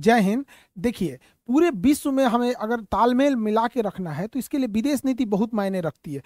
जय 0.00 0.20
हिंद। 0.20 0.44
देखिए, 0.76 1.18
पूरे 1.48 1.70
विश्व 1.78 2.10
में 2.12 2.24
हमें 2.26 2.52
अगर 2.52 2.80
तालमेल 2.82 3.36
मिला 3.38 3.66
के 3.68 3.80
रखना 3.82 4.12
है 4.12 4.26
तो 4.26 4.38
इसके 4.38 4.58
लिए 4.58 4.68
विदेश 4.68 5.04
नीति 5.04 5.24
बहुत 5.26 5.54
मायने 5.54 5.80
रखती 5.80 6.14
है। 6.14 6.22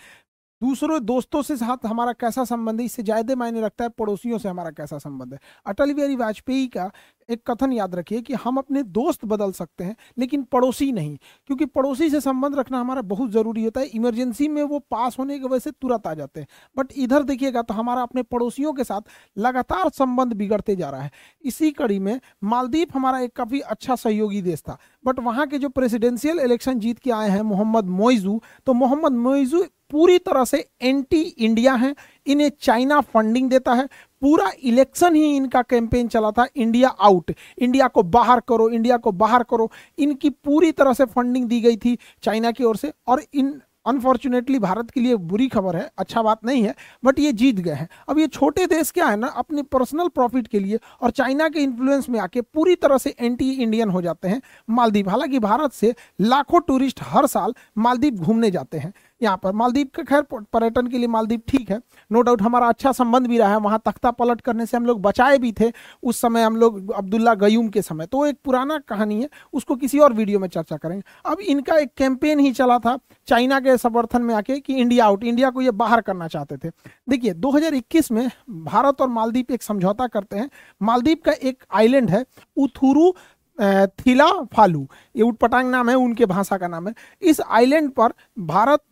दूसरों 0.63 1.05
दोस्तों 1.05 1.43
से 1.43 1.57
साथ 1.57 1.87
हमारा 1.87 2.13
कैसा 2.13 2.45
संबंध 2.45 2.81
है? 2.81 2.87
इससे 2.87 3.03
ज़्यादा 3.03 3.35
मायने 3.37 3.61
रखता 3.61 3.85
है, 3.85 3.91
पड़ोसियों 3.91 4.39
से 4.39 4.49
हमारा 4.49 4.71
कैसा 4.71 4.99
संबंध 4.99 5.33
है? 5.33 5.39
अटल 5.67 5.93
बिहारी 5.95 6.17
वाजपेयी 6.17 6.67
का 6.67 6.91
एक 7.29 7.43
कथन 7.51 7.73
याद 7.73 7.95
रखिए 7.95 8.21
कि 8.21 8.35
हम 8.35 8.57
अपने 8.57 8.83
दोस्त 8.83 9.25
बदल 9.25 9.53
सकते 9.53 9.85
हैं, 9.85 9.97
लेकिन 10.19 10.43
पड़ोसी 10.43 10.91
नहीं। 10.93 11.17
क्योंकि 11.47 11.67
पड़ोसी 11.67 12.09
से 12.11 12.21
संबंध 12.21 12.57
रखना 12.57 12.81
हमारा 12.81 13.03
बहुत 13.03 13.31
ज़रूरी 13.31 13.65
होता 13.65 13.81
है। 13.81 13.87
इमरजेंसी 13.89 14.49
में 14.49 14.63
वो 14.63 14.79
पास 14.81 15.19
होने 15.19 15.39
की 15.39 15.45
वजह 15.45 15.59
से 15.59 15.71
तुरंत 15.73 16.07
आ 16.07 16.15
जाते 16.15 16.41
हैं। 16.41 16.47
बट 16.77 16.93
इधर 16.97 17.23
देखिएगा 17.23 17.63
तो 17.63 17.75
हमारा 17.75 18.03
अपने 18.03 18.23
पड़ोसियों 18.25 18.73
के 18.73 18.85
साथ 18.85 19.01
लगातार 19.37 19.89
संबंध 19.91 20.33
बिगड़ते 20.33 20.77
जा 20.77 20.91
रहा 20.91 21.03
है। 21.03 21.11
इसी 21.45 21.71
कड़ी 21.73 21.99
में 21.99 22.21
मालदीप 22.45 22.97
हमारा 22.97 23.21
एक 23.21 23.37
काफ़ी 23.37 23.61
अच्छा 23.61 23.95
सहयोगी 23.97 24.43
देश 24.43 24.61
था। 24.61 24.79
बट 25.05 25.21
वहाँ 25.21 25.47
के 25.47 25.59
जो 25.59 25.69
प्रेसिडेंशियल 25.71 26.41
इलेक्शन 26.41 26.79
जीत 26.79 26.99
के 26.99 27.11
आए 27.13 27.31
हैं 27.31 27.43
मोहम्मद 27.45 27.89
मोइजू 27.93 28.41
तो 28.67 28.73
मोहम्मद 28.75 29.13
मोइजू 29.19 29.65
पूरी 29.95 30.19
तरह 30.19 30.45
से 30.45 30.59
एंटी 30.83 31.21
इंडिया 31.21 31.75
हैं, 31.75 31.95
इन्हें 32.27 32.51
चाइना 32.61 33.01
फंडिंग 33.01 33.51
देता 33.51 33.75
है। 33.75 33.87
पूरा 34.23 34.51
इलेक्शन 34.63 35.15
ही 35.15 35.37
इनका 35.37 35.63
कैंपेन 35.63 36.09
चला 36.09 36.31
था 36.31 36.47
इंडिया 36.57 36.89
आउट 36.89 37.31
इंडिया 37.59 37.89
को 37.89 38.03
बाहर 38.03 38.41
करो 38.49 38.69
इंडिया 38.71 38.97
को 38.97 39.13
बाहर 39.13 39.43
करो। 39.43 39.71
इनकी 39.99 40.31
पूरी 40.31 40.73
तरह 40.73 40.93
से 40.93 41.05
फंडिंग 41.05 41.47
दी 41.49 41.61
गई 41.61 41.77
थी 41.77 41.97
चाइना 42.23 42.51
की 42.51 42.65
ओर 42.65 42.77
से। 42.77 42.93
और 43.07 43.23
इन 43.35 43.61
अनफॉर्चुनेटली 43.87 44.59
भारत 44.59 44.91
के 44.91 45.01
लिए 45.01 45.17
बुरी 45.23 45.47
खबर 45.49 45.77
है 45.77 45.91
अच्छा 45.99 46.23
बात 46.23 46.45
नहीं 46.45 46.63
है 46.63 46.75
बट 47.05 47.19
ये 47.19 47.33
जीत 47.33 47.57
गए 47.57 47.73
हैं। 47.73 47.89
अब 48.09 48.19
ये 48.19 48.27
छोटे 48.27 48.67
देश 48.67 48.91
क्या 48.91 49.07
है 49.07 49.17
ना, 49.17 49.27
अपने 49.27 49.63
पर्सनल 49.63 50.09
प्रॉफिट 50.09 50.47
के 50.47 50.59
लिए 50.59 50.79
और 51.03 51.11
चाइना 51.11 51.49
के 51.49 51.61
इन्फ्लुएंस 51.61 52.09
में 52.09 52.19
आके 52.21 52.41
पूरी 52.41 52.75
तरह 52.75 52.99
से 52.99 53.15
एंटी 53.21 53.51
इंडियन 53.53 53.91
हो 53.91 54.03
जाते 54.03 54.29
हैं। 54.29 54.41
मालदीव 54.71 55.09
हालाँकि 55.11 55.39
भारत 55.39 55.73
से 55.73 55.95
लाखों 56.21 56.61
टूरिस्ट 56.61 57.01
हर 57.03 57.27
साल 57.27 57.55
मालदीव 57.79 58.15
घूमने 58.15 58.51
जाते 58.51 58.79
हैं। 58.79 58.93
यहाँ 59.25 59.39
पर। 59.43 59.53
मालदीव 59.53 59.89
का 59.95 60.03
खैर 60.03 60.23
पर्यटन 60.33 60.87
के 60.87 60.99
लिए 60.99 61.09
मालदीव 61.09 61.41
ठीक 61.49 61.71
है। 61.71 61.79
नो 62.11 62.23
डाउट 62.23 62.43
हमारा 62.43 62.69
अच्छा 62.69 62.93
संबंध 62.93 63.27
भी 63.27 63.39
रहा 63.39 63.51
है। 63.51 63.59
वहाँ 63.59 63.81
तख्ता 63.87 64.11
पलट 64.11 64.41
करने 64.41 64.67
से 64.67 64.77
हम 64.77 64.87
लोग 64.87 65.01
बचाए 65.03 65.39
भी 65.39 65.53
थे। 65.53 65.71
उस 66.03 66.21
समय 66.21 66.43
हम 66.43 66.57
लोग 66.57 66.93
अब्दुल्ला 66.93 67.35
गयूम 67.37 67.69
के 67.69 67.83
समय। 67.83 68.07
तो 68.07 68.25
एक 68.27 68.39
पुराना 68.45 68.79
कहानी 68.89 69.21
है। 69.23 69.29
उसको 69.53 69.77
किसी 69.77 69.99
और 69.99 70.13
वीडियो 70.13 70.39
में 70.39 70.49
चर्चा 70.49 70.77
करेंगे। 70.77 71.03
अब 71.25 71.41
इनका 71.41 71.77
एक 71.77 71.93
कैंपेन 71.97 72.41
ही 72.41 72.53
चला 72.53 72.79
था 72.79 72.99
चाइना 73.29 73.61
के 73.61 73.77
समर्थन 73.79 74.23
में 74.23 74.35
आके 74.35 74.59
कि 74.61 74.75
इंडिया 74.75 75.05
आउट 75.05 75.25
इंडिया 75.25 75.51
को 75.51 75.63
ये 75.63 75.71
बाहर 75.73 76.01
करना 76.01 76.29
चाहते 76.29 76.57
थे। 76.59 76.71
देखिए 77.09 77.35
2021 77.35 78.11
में 78.13 78.29
भारत 78.51 79.01
और 79.01 79.09
मालदीव 79.11 79.53
एक 79.53 79.63
समझौता 79.63 80.07
करते 80.07 80.37
हैं। 80.37 80.51
मालदीव 80.81 81.19
का 81.25 81.33
एक 81.33 81.65
आइलैंड 81.73 82.11
है 82.11 82.25
उथुरु 82.57 83.13
थिला 83.99 84.27
फालू 84.55 84.87
ये 85.17 85.23
उटपटांग 85.23 85.71
नाम 85.71 85.91
है, 85.91 85.95
उनके 85.97 86.27
भाषा 86.27 86.57
का 86.57 86.69
नाम 86.69 86.89
है। 86.89 86.95
इस 87.23 87.41
आइलैंड 87.41 87.91
पर 87.91 88.13
भारत 88.39 88.83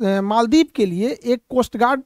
मालदीव 0.00 0.66
के 0.74 0.86
लिए 0.86 1.08
एक 1.24 1.40
कोस्ट 1.50 1.76
गार्ड 1.76 2.02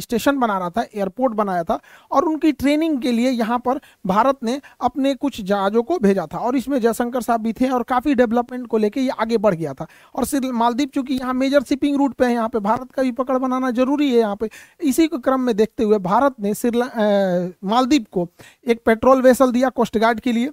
स्टेशन 0.00 0.38
बना 0.38 0.58
रहा 0.58 0.70
था 0.70 0.82
एयरपोर्ट 0.84 1.34
बनाया 1.34 1.64
था 1.64 1.78
और 2.10 2.24
उनकी 2.24 2.52
ट्रेनिंग 2.52 3.00
के 3.02 3.12
लिए 3.12 3.30
यहाँ 3.30 3.58
पर 3.58 3.80
भारत 4.06 4.38
ने 4.44 4.60
अपने 4.80 5.14
कुछ 5.14 5.40
जहाज़ों 5.40 5.82
को 5.82 5.98
भेजा 5.98 6.26
था 6.34 6.38
और 6.38 6.56
इसमें 6.56 6.78
जयशंकर 6.80 7.20
साहब 7.20 7.40
भी 7.42 7.52
थे 7.52 7.68
और 7.68 7.82
काफ़ी 7.84 8.14
डेवलपमेंट 8.14 8.66
को 8.66 8.78
लेके 8.78 9.00
ये 9.00 9.10
आगे 9.10 9.38
बढ़ 9.38 9.54
गया 9.54 9.74
था। 9.74 9.86
और 10.14 10.24
सिर्फ़ 10.24 10.46
मालदीव, 10.46 10.88
चूँकि 10.94 11.14
यहाँ 11.14 11.34
मेजर 11.34 11.62
शिपिंग 11.62 11.96
रूट 11.96 12.14
पे 12.14 12.24
है, 12.24 12.32
यहाँ 12.32 12.48
पे 12.48 12.58
भारत 12.60 12.92
का 12.92 13.02
भी 13.02 13.12
पकड़ 13.12 13.38
बनाना 13.38 13.70
ज़रूरी 13.72 14.10
है 14.10 14.18
यहाँ 14.18 14.36
पे, 14.36 14.48
इसी 14.80 15.06
को 15.06 15.18
क्रम 15.18 15.40
में 15.40 15.54
देखते 15.56 15.84
हुए 15.84 15.98
भारत 16.00 16.34
ने 16.40 16.52
मालदीव 17.64 18.06
को 18.12 18.28
एक 18.66 18.82
पेट्रोल 18.86 19.22
वेसल 19.22 19.52
दिया 19.52 19.68
कोस्ट 19.70 19.98
गार्ड 19.98 20.20
के 20.20 20.32
लिए। 20.32 20.50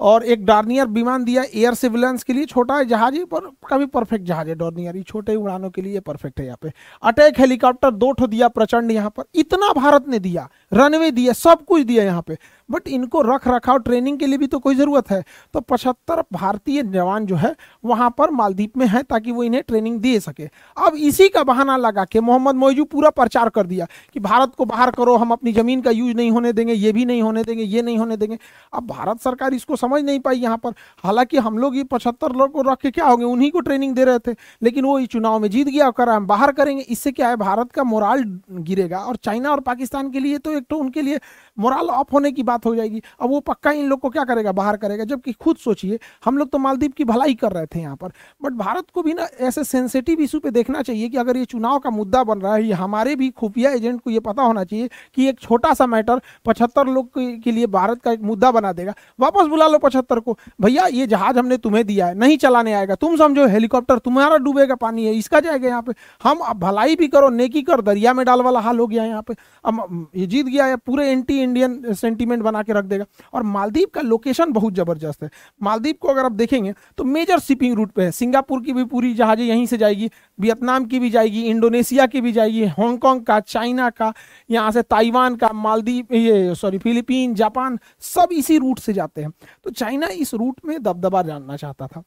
और 0.00 0.24
एक 0.24 0.44
डार्नियर 0.46 0.86
विमान 0.88 1.24
दिया 1.24 1.42
एयर 1.44 1.74
सिविलेंस 1.74 2.22
के 2.22 2.32
लिए, 2.32 2.44
छोटा 2.44 2.76
है 2.76 2.84
जहाज़ 2.84 3.14
ही, 3.14 3.24
पर 3.24 3.50
कभी 3.68 3.86
परफेक्ट 3.86 4.24
जहाज़ 4.26 4.48
है 4.48 4.54
डॉर्नियर 4.54 4.96
ये 4.96 5.02
छोटे 5.02 5.34
उड़ानों 5.34 5.70
के 5.70 5.82
लिए 5.82 6.00
परफेक्ट 6.00 6.40
है 6.40 6.46
यहाँ 6.46 6.58
पे। 6.62 6.72
अटैक 7.02 7.38
हेलीकॉप्टर 7.40 7.90
दो 7.92 8.10
ठो 8.12 8.26
दिया 8.26 8.48
प्रचंड 8.48 8.90
यहाँ 8.90 9.10
पर। 9.10 9.24
इतना 9.34 9.72
भारत 9.72 10.08
ने 10.08 10.18
दिया 10.18 10.48
रनवे 10.72 11.10
दिया, 11.10 11.32
सब 11.32 11.64
कुछ 11.64 11.82
दिया 11.82 12.04
यहाँ 12.04 12.22
पे। 12.22 12.36
बट 12.70 12.88
इनको 12.88 13.22
रख 13.24 13.48
रखाव 13.48 13.78
ट्रेनिंग 13.78 14.18
के 14.18 14.26
लिए 14.26 14.38
भी 14.38 14.46
तो 14.46 14.58
कोई 14.58 14.74
ज़रूरत 14.74 15.10
है। 15.10 15.22
तो 15.54 15.60
पचहत्तर 15.60 16.22
भारतीय 16.32 16.82
जवान 16.82 17.26
जो 17.26 17.36
है, 17.36 17.54
वहाँ 17.84 18.10
पर 18.18 18.30
मालदीप 18.30 18.76
में 18.76 18.86
है 18.86 19.02
ताकि 19.02 19.32
वो 19.32 19.42
इन्हें 19.44 19.62
ट्रेनिंग 19.68 19.98
दे 20.00 20.18
सके। 20.20 20.48
अब 20.76 20.94
इसी 20.94 21.28
का 21.28 21.42
बहाना 21.44 21.76
लगा 21.76 22.04
के 22.04 22.20
मोहम्मद 22.20 22.54
मोइजू 22.54 22.84
पूरा 22.84 23.10
प्रचार 23.10 23.48
कर 23.48 23.66
दिया 23.66 23.86
कि 24.14 24.20
भारत 24.20 24.54
को 24.54 24.64
बाहर 24.64 24.90
करो, 24.90 25.16
हम 25.16 25.30
अपनी 25.30 25.52
ज़मीन 25.52 25.80
का 25.80 25.90
यूज़ 25.90 26.16
नहीं 26.16 26.30
होने 26.30 26.52
देंगे, 26.52 26.72
ये 26.72 26.92
भी 26.92 27.04
नहीं 27.04 27.22
होने 27.22 27.44
देंगे, 27.44 27.62
ये 27.62 27.82
नहीं 27.82 27.98
होने 27.98 28.16
देंगे। 28.16 28.38
अब 28.72 28.86
भारत 28.86 29.20
सरकार 29.20 29.54
इसको 29.54 29.76
समझ 29.76 30.02
नहीं 30.02 30.20
पाई 30.20 30.36
यहाँ 30.36 30.56
पर। 30.56 30.74
हालाँकि 31.04 31.38
हम 31.38 31.58
लोग 31.58 31.76
ये 31.76 31.84
पचहत्तर 31.84 32.32
लोग 32.32 32.52
को 32.52 32.62
रख 32.62 32.78
के 32.78 32.90
क्या 32.90 33.06
होंगे 33.06 33.24
उन्हीं 33.24 33.50
को 33.50 33.60
ट्रेनिंग 33.60 33.94
दे 33.94 34.04
रहे 34.04 34.18
थे। 34.18 34.34
लेकिन 34.62 34.84
वो 34.84 34.98
इस 34.98 35.08
चुनाव 35.08 35.38
में 35.38 35.48
जीत 35.50 35.68
गया 35.68 35.90
कर 35.90 36.08
हम 36.08 36.26
बाहर 36.26 36.52
करेंगे, 36.52 36.82
इससे 36.82 37.12
क्या 37.12 37.28
है? 37.28 37.36
भारत 37.36 37.72
का 37.72 37.84
मोराल 37.84 38.22
गिरेगा। 38.52 38.98
और 38.98 39.16
चाइना 39.16 39.50
और 39.50 39.60
पाकिस्तान 39.60 40.10
के 40.10 40.20
लिए 40.20 40.38
तो 40.38 40.52
एक 40.52 40.64
तो 40.70 40.76
उनके 40.76 41.02
लिए 41.02 41.18
मोराल 41.58 41.88
ऑफ़ 41.90 42.12
होने 42.12 42.30
की 42.32 42.42
बात 42.52 42.66
हो 42.66 42.74
जाएगी। 42.74 43.02
अब 43.20 43.30
वो 43.30 43.40
पक्का 43.42 43.70
इन 43.72 43.86
लोग 43.86 44.00
को 44.00 44.10
क्या 44.10 44.24
करेगा? 44.24 44.52
बाहर 44.52 44.76
करेगा। 44.76 45.04
जबकि 45.04 45.32
खुद 45.32 45.56
सोचिए, 45.56 45.98
हम 46.24 46.38
लोग 46.38 46.50
तो 46.50 46.58
मालदीव 46.58 46.90
की 46.96 47.04
भलाई 47.04 47.34
कर 47.34 47.52
रहे 47.52 47.66
थे 47.66 47.80
यहाँ 47.80 47.96
पर। 47.96 48.12
बट 48.42 48.52
भारत 48.54 48.84
को 48.94 49.02
भी 49.02 49.14
ना 49.14 49.26
ऐसे 49.40 49.64
सेंसिटिव 49.64 50.20
इशू 50.20 50.38
पे 50.38 50.50
देखना 50.50 50.82
चाहिए 50.82 51.08
कि 51.08 51.16
अगर 51.16 51.36
ये 51.36 51.44
चुनाव 51.44 51.78
का 51.78 51.90
मुद्दा 51.90 52.22
बन 52.24 52.38
रहा 52.38 52.54
है, 52.54 52.64
ये 52.64 52.72
हमारे 52.72 53.16
भी 53.16 53.30
खुफिया 53.30 53.70
एजेंट 53.70 54.00
को 54.00 54.10
ये 54.10 54.20
पता 54.20 54.42
होना 54.42 54.64
चाहिए 54.64 54.88
कि 55.14 55.28
एक 55.28 55.40
छोटा 55.40 55.72
सा 55.74 55.86
मैटर 55.86 56.20
पचहत्तर 56.46 56.86
लोग 56.86 57.08
के 57.18 57.52
लिए 57.52 57.66
भारत 57.66 58.02
का 58.02 58.12
एक 58.12 58.20
मुद्दा 58.22 58.50
बना 58.50 58.72
देगा। 58.72 58.94
वापस 59.20 59.46
बुला 59.46 59.68
लो 59.68 59.78
पचहत्तर 59.78 60.20
को। 60.20 60.36
भैया, 60.60 60.86
ये 60.86 61.06
जहाज़ 61.06 61.38
हमने 61.38 61.56
तुम्हें 61.56 61.84
दिया 61.86 62.06
है, 62.06 62.14
नहीं 62.14 62.36
चलाने 62.36 62.72
आएगा। 62.72 62.94
तुम 62.94 63.16
समझो 63.16 63.46
हेलीकॉप्टर 63.46 63.98
तुम्हारा 63.98 64.36
डूबेगा 64.36 64.74
पानी 64.74 65.06
है 65.06 65.14
इसका 65.14 65.40
जाएगा 65.40 65.68
यहाँ 65.68 65.82
पे। 65.82 65.92
हम 66.22 66.42
भलाई 66.54 66.96
भी 66.96 67.08
करो, 67.08 67.28
नेकी 67.30 67.62
कर, 67.62 67.80
दरिया 67.80 68.14
में 68.14 68.24
डाल 68.26 68.42
वाला 68.42 68.60
हाल 68.60 68.78
हो 68.78 68.86
गया 68.86 69.04
यहाँ 69.04 69.22
पे। 69.22 69.34
अब, 69.64 70.06
ये 70.16 70.26
जीत 70.26 70.46
गया 70.46 70.64
है, 70.64 70.76
पूरे 70.76 71.06
एंटी 71.08 71.40
इंडियन 71.42 71.94
सेंटीमेंट 71.94 72.41
बना 72.42 72.62
के 72.62 72.72
रख 72.72 72.84
देगा। 72.84 73.04
और 73.34 73.42
मालदीव 73.44 73.86
का 73.94 74.00
लोकेशन 74.00 74.52
बहुत 74.52 74.74
ज़बरदस्त 74.74 75.22
है। 75.22 75.30
मालदीव 75.62 75.94
को 76.00 76.08
अगर 76.08 76.24
आप 76.24 76.32
देखेंगे 76.32 76.72
तो 76.98 77.04
मेजर 77.04 77.38
शिपिंग 77.40 77.74
रूट 77.74 77.90
पे 77.90 78.02
है। 78.02 78.10
सिंगापुर 78.12 78.62
की 78.62 78.72
भी 78.72 78.84
पूरी 78.84 79.12
जहाजें 79.14 79.44
यहीं 79.44 79.66
से 79.66 79.78
जाएगी, 79.78 80.10
वियतनाम 80.38 80.84
की 80.84 80.98
भी 80.98 81.10
जाएगी, 81.10 81.42
इंडोनेशिया 81.42 82.06
की 82.06 82.20
भी 82.20 82.32
जाएगी 82.32 82.64
हांगकॉन्ग 82.66 83.24
का, 83.24 83.40
चाइना 83.40 83.90
का, 83.90 84.12
यहाँ 84.50 84.70
से 84.72 84.82
ताइवान 84.84 85.36
का 85.36 85.52
मालदीव 85.54 86.14
ये 86.14 86.54
सॉरी 86.54 86.78
फिलीपीन, 86.78 87.34
जापान, 87.34 87.78
सब 88.00 88.32
इसी 88.32 88.58
रूट 88.58 88.78
से 88.78 88.92
जाते 88.92 89.22
हैं। 89.22 89.32
तो 89.64 89.70
चाइना 89.72 90.06
इस 90.08 90.34
रूट 90.34 90.60
में 90.64 90.82
दबदबा 90.82 91.22
जानना 91.22 91.56
चाहता 91.56 91.86
था। 91.86 92.02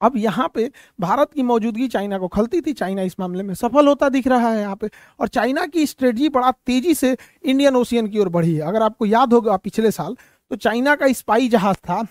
अब 0.00 0.16
यहाँ 0.16 0.50
पे 0.54 0.70
भारत 1.00 1.32
की 1.32 1.42
मौजूदगी 1.42 1.88
चाइना 1.88 2.18
को 2.18 2.28
खलती 2.28 2.60
थी। 2.60 2.72
चाइना 2.72 3.02
इस 3.02 3.18
मामले 3.20 3.42
में 3.42 3.54
सफल 3.54 3.88
होता 3.88 4.08
दिख 4.08 4.26
रहा 4.26 4.50
है 4.50 4.60
यहाँ 4.60 4.76
पे। 4.76 4.90
और 5.20 5.28
चाइना 5.28 5.66
की 5.66 5.86
स्ट्रेटजी 5.86 6.28
बड़ा 6.28 6.50
तेज़ी 6.66 6.94
से 6.94 7.16
इंडियन 7.44 7.76
ओशियन 7.76 8.06
की 8.06 8.18
ओर 8.18 8.28
बढ़ी 8.28 8.54
है। 8.54 8.62
अगर 8.62 8.82
आपको 8.82 9.06
याद 9.06 9.32
होगा 9.32 9.56
पिछले 9.58 9.90
साल 9.90 10.16
तो 10.50 10.56
चाइना 10.56 10.94
का 10.94 11.12
स्पाई 11.12 11.48
जहाज़ 11.48 11.76
था 11.78 12.06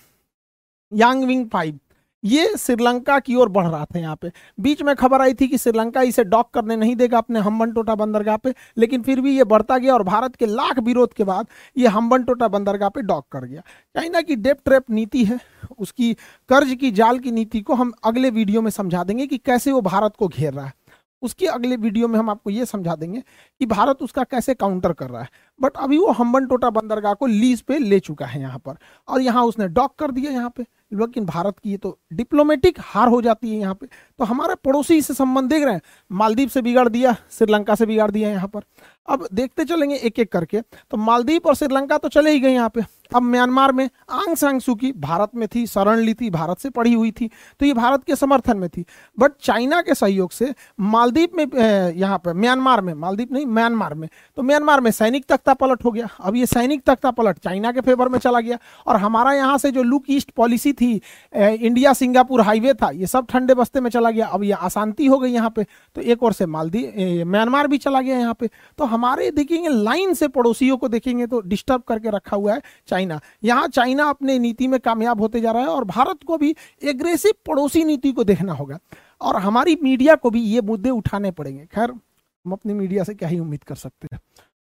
यांग 0.92 1.24
विंग 1.24 1.48
फाइव 1.50 1.80
ये 2.24 2.48
श्रीलंका 2.58 3.18
की 3.20 3.36
ओर 3.36 3.50
बढ़ 3.50 3.68
रहा 3.68 3.86
था 3.86 4.00
यहाँ 4.00 4.16
पे। 4.16 4.32
बीच 4.60 4.82
में 4.82 4.96
खबर 4.96 5.22
आई 5.22 5.34
थी 5.34 5.48
कि 5.48 5.58
श्रीलंका 5.58 6.02
इसे 6.02 6.24
डॉक 6.26 6.50
करने 6.54 6.76
नहीं 6.76 6.96
देगा 6.96 7.18
अपने 7.18 7.40
हम्बन 7.40 7.72
टोटा 7.72 7.96
बंदरगाह 7.96 8.38
पे, 8.38 8.54
लेकिन 8.78 9.02
फिर 9.02 9.22
भी 9.22 9.36
ये 9.38 9.44
बढ़ता 9.46 9.78
गया 9.78 9.94
और 9.94 10.04
भारत 10.04 10.36
के 10.36 10.46
लाख 10.46 10.80
विरोध 10.80 11.14
के 11.14 11.24
बाद 11.24 11.48
ये 11.78 11.88
हम्बन 11.88 12.24
टोटा 12.24 12.48
बंदरगाह 12.48 12.90
पे 12.90 13.02
डॉक 13.04 13.26
कर 13.32 13.46
गया। 13.46 13.62
चाइना 13.96 14.22
की 14.22 14.36
डेप 14.38 14.58
ट्रेप 14.66 14.90
नीति 14.90 15.24
है, 15.26 15.40
उसकी 15.80 16.14
कर्ज 16.50 16.74
की 16.76 16.92
जाल 16.92 17.20
की 17.20 17.32
नीति 17.32 17.62
को 17.62 17.74
हम 17.74 17.94
अगले 18.04 18.30
वीडियो 18.32 18.62
में 18.62 18.72
समझा 18.72 19.04
देंगे 19.04 19.28
कि 19.28 19.38
कैसे 19.38 19.72
वो 19.72 19.82
भारत 19.84 20.16
को 20.16 20.28
घेर 20.28 20.54
रहा 20.54 20.66
है। 20.66 20.74
उसके 21.22 21.46
अगले 21.48 21.76
वीडियो 21.78 22.08
में 22.08 22.18
हम 22.20 22.30
आपको 22.30 22.50
ये 22.50 22.66
समझा 22.66 22.96
देंगे 22.96 23.22
कि 23.62 23.66
भारत 23.66 24.02
उसका 24.02 24.24
कैसे 24.24 24.54
काउंटर 24.56 24.94
कर 24.94 25.10
रहा 25.10 25.22
है। 25.22 25.30
बट 25.60 25.78
अभी 25.78 25.98
वो 25.98 26.12
हम्बन 26.12 26.48
टोटा 26.48 26.70
बंदरगाह 26.72 27.14
को 27.14 27.26
लीज 27.26 27.62
पे 27.62 27.78
ले 27.80 28.00
चुका 28.00 28.26
है 28.26 28.42
यहाँ 28.42 28.60
पर, 28.60 28.76
और 29.08 29.22
यहाँ 29.22 29.44
उसने 29.46 29.68
डॉक 29.70 29.96
कर 30.00 30.12
दिया 30.12 30.32
यहाँ 30.32 30.50
पे। 30.50 30.66
लेकिन 30.92 31.26
भारत 31.26 31.60
की 31.60 31.72
ये 31.72 31.78
तो 31.78 31.98
डिप्लोमेटिक 32.14 32.78
हार 32.80 33.08
हो 33.08 33.22
जाती 33.22 33.50
है 33.50 33.60
यहाँ 33.60 33.74
पे। 33.74 33.88
तो 34.20 34.24
हमारे 34.24 34.56
पड़ोसी 34.66 35.02
से 35.02 35.14
संबंध 35.14 35.50
देख 35.50 35.64
रहे 35.64 35.74
हैं। 35.74 35.82
मालदीव 36.12 36.50
से 36.50 36.62
बिगाड़ 36.62 36.88
दिया, 36.90 37.16
श्रीलंका 37.32 37.76
से 37.76 37.86
बिगाड़ 37.86 38.12
दिया 38.12 38.30
यहाँ 38.30 38.48
पर। 38.48 38.62
अब 39.08 39.28
देखते 39.34 39.64
चलेंगे 39.66 39.96
एक 39.96 40.20
एक 40.20 40.32
करके। 40.32 40.62
तो 40.62 40.98
मालदीव 40.98 41.42
और 41.46 41.56
श्रीलंका 41.56 41.98
तो 41.98 42.10
चले 42.10 42.32
ही 42.32 42.40
गए 42.40 42.54
यहाँ 42.54 42.70
पे। 42.70 42.82
अब 43.16 43.22
म्यांमार 43.22 43.72
में 43.72 43.90
आंग 44.10 44.36
सांग 44.36 44.62
की 44.72 44.92
भारत 44.92 45.32
में 45.36 45.48
थी, 45.48 45.66
शरण 45.68 46.00
ली 46.00 46.14
थी, 46.14 46.30
भारत 46.30 46.60
से 46.60 46.70
पढ़ी 46.70 46.94
हुई 46.94 47.12
थी। 47.12 47.30
तो 47.60 47.66
ये 47.66 47.74
भारत 47.74 48.04
के 48.04 48.16
समर्थन 48.16 48.58
में 48.58 48.70
थी। 48.70 48.86
बट 49.18 49.32
चाइना 49.42 49.82
के 49.82 49.96
सहयोग 49.96 50.32
से 50.32 50.54
मालदीव 50.80 51.30
में 51.36 51.94
यहाँ 51.96 52.18
पर 52.26 52.34
म्यांमार 52.34 52.82
में 52.82 52.94
मालदीव 52.94 53.28
नहीं, 53.32 53.46
म्यांमार 53.46 53.94
में। 53.94 54.08
तो 54.38 54.44
म्यांमार 54.44 54.82
में 54.82 54.92
सैनिक 54.92 55.26
तख्ता 55.26 55.54
पलट 55.54 55.86
हो 55.86 55.92
गया। 55.92 56.10
अब 56.20 56.36
ये 56.36 56.46
सैनिक 56.46 56.84
तख्ता 56.86 57.12
पलट 57.12 57.40
चाइना 57.40 57.72
के 57.72 57.82
फेवर 57.82 58.10
में 58.10 58.20
चला 58.20 58.40
गया। 58.40 58.58
और 58.88 58.98
हमारा 58.98 59.34
यहाँ 59.34 59.58
से 59.58 59.72
जो 59.72 59.84
लुक 59.84 60.04
ईस्ट 60.10 60.32
पॉलिसी 60.32 60.74
थी 60.82 60.90
इंडिया 61.34 61.94
सिंगापुर 61.94 62.42
हाईवे 62.42 62.74
था, 62.74 62.90
ये 62.92 63.08
सब 63.08 63.26
ठंडे 63.28 63.54
बस्ते 63.54 63.80
में 63.80 63.90
चला 63.90 64.12
गया, 64.12 64.28
अब 64.28 64.44
ये 64.44 64.52
अशांति 64.54 65.06
हो 65.06 65.20
गई 65.20 65.32
यहाँ 65.32 65.50
पे 65.50 65.66
तो 65.96 66.02
एक 66.04 66.24
और 66.24 66.34
से 66.34 66.46
मालदीव 66.48 67.26
म्यांमार 67.28 67.68
भी 67.68 67.78
चला 67.78 68.02
गया 68.02 68.18
यहाँ 68.18 68.34
पे। 68.34 68.50
तो 68.80 68.86
हमारे 68.86 69.30
देखेंगे, 69.32 69.70
लाइन 69.70 70.14
से 70.14 70.28
पड़ोसियों 70.30 70.78
को 70.78 70.88
देखेंगे 70.90 71.28
तो 71.28 71.40
डिस्टर्ब 71.42 71.82
करके 71.88 72.10
रखा 72.10 72.36
हुआ 72.36 72.54
है 72.54 72.62
चाइना। 72.88 73.20
यहाँ 73.44 73.68
चाइना 73.70 74.10
अपने 74.10 74.38
नीति 74.40 74.68
में 74.68 74.80
कामयाब 74.80 75.22
होते 75.22 75.42
जा 75.42 75.52
रहा 75.52 75.62
है 75.62 75.68
और 75.70 75.86
भारत 75.86 76.24
को 76.28 76.38
भी 76.38 76.56
एग्रेसिव 76.84 77.34
पड़ोसी 77.48 77.84
नीति 77.84 78.12
को 78.12 78.24
देखना 78.24 78.54
होगा। 78.54 78.80
और 79.22 79.36
हमारी 79.38 79.78
मीडिया 79.84 80.16
को 80.16 80.30
भी 80.30 80.42
ये 80.42 80.62
मुद्दे 80.64 80.90
उठाने 80.92 81.32
पड़ेंगे। 81.32 81.66
खैर, 81.66 81.92
हम 81.92 82.52
अपनी 82.52 82.74
मीडिया 82.74 83.04
से 83.04 83.14
क्या 83.14 83.30
ही 83.30 83.40
उम्मीद 83.40 83.64
कर 83.64 83.76
सकते 83.76 84.08
हैं। 84.12 84.20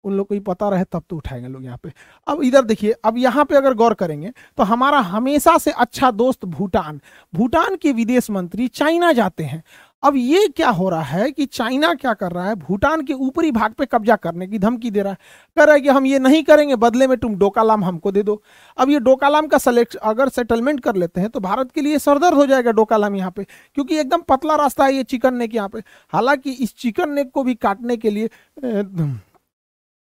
उन 0.05 0.12
लोग 0.12 0.26
को 0.29 0.35
ही 0.35 0.41
पता 0.41 0.69
रहे 0.69 0.85
तब 0.85 1.02
तो 1.11 1.17
उठाएँगे 1.17 1.49
लोग 1.49 1.64
यहाँ 1.64 1.79
पे। 1.82 1.93
अब 2.26 2.43
इधर 2.43 2.64
देखिए, 2.64 2.94
अब 3.05 3.19
यहाँ 3.19 3.44
पे 3.44 3.56
अगर 3.56 3.75
गौर 3.75 3.94
करेंगे 3.94 4.32
तो 4.58 4.62
हमारा 4.64 4.99
हमेशा 5.00 5.56
से 5.58 5.70
अच्छा 5.73 6.11
दोस्त 6.12 6.44
भूटान। 6.47 7.00
भूटान 7.32 7.76
के 7.76 7.93
विदेश 7.93 8.31
मंत्री 8.31 8.69
चाइना 8.70 9.12
जाते 9.12 9.44
हैं। 9.44 9.62
अब 10.02 10.14
ये 10.17 10.47
क्या 10.49 10.69
हो 10.70 10.88
रहा 10.88 11.02
है 11.02 11.31
कि 11.31 11.44
चाइना 11.47 11.93
क्या 11.94 12.12
कर 12.14 12.32
रहा 12.32 12.49
है? 12.49 12.55
भूटान 12.56 13.02
के 13.02 13.12
ऊपरी 13.14 13.50
भाग 13.52 13.73
पे 13.73 13.87
कब्जा 13.87 14.17
करने 14.17 14.47
की 14.47 14.58
धमकी 14.58 14.91
दे 14.91 15.02
रहा 15.02 15.12
है। 15.12 15.19
कह 15.56 15.64
रहा 15.64 15.75
है 15.75 15.81
कि 15.81 15.88
हम 15.88 16.06
ये 16.06 16.19
नहीं 16.19 16.43
करेंगे, 16.43 16.76
बदले 16.76 17.06
में 17.06 17.17
तुम 17.19 17.35
डोकालाम 17.35 17.85
हमको 17.85 18.12
दे 18.12 18.23
दो। 18.23 18.41
अब 18.79 18.91
ये 18.91 18.99
डोकालाम 19.00 19.47
का 19.47 19.58
सेलेक्ट 19.58 19.97
अगर 19.97 20.29
सेटलमेंट 20.31 20.81
कर 20.81 20.97
लेते 20.97 21.20
हैं 21.20 21.31
तो 21.31 21.41
भारत 21.41 21.73
के 21.73 21.81
लिए 21.81 21.99
सरदर्द 21.99 22.35
हो 22.35 22.47
जाएगा 22.47 22.73
डोकालाम 22.73 23.17
यहाँ 23.17 23.31
पे, 23.31 23.44
क्योंकि 23.75 23.99
एकदम 23.99 24.23
पतला 24.29 24.56
रास्ता 24.56 24.85
है 24.85 24.94
ये 24.94 25.02
चिकन 25.05 25.35
नेक 25.35 25.55
यहाँ 25.55 25.69
पे। 25.69 25.82
हालाँकि 26.12 26.52
इस 26.52 26.75
चिकन 26.76 27.11
नेक 27.11 27.31
को 27.31 27.44
भी 27.44 27.55
काटने 27.56 27.97
के 27.97 28.11
लिए 28.11 28.31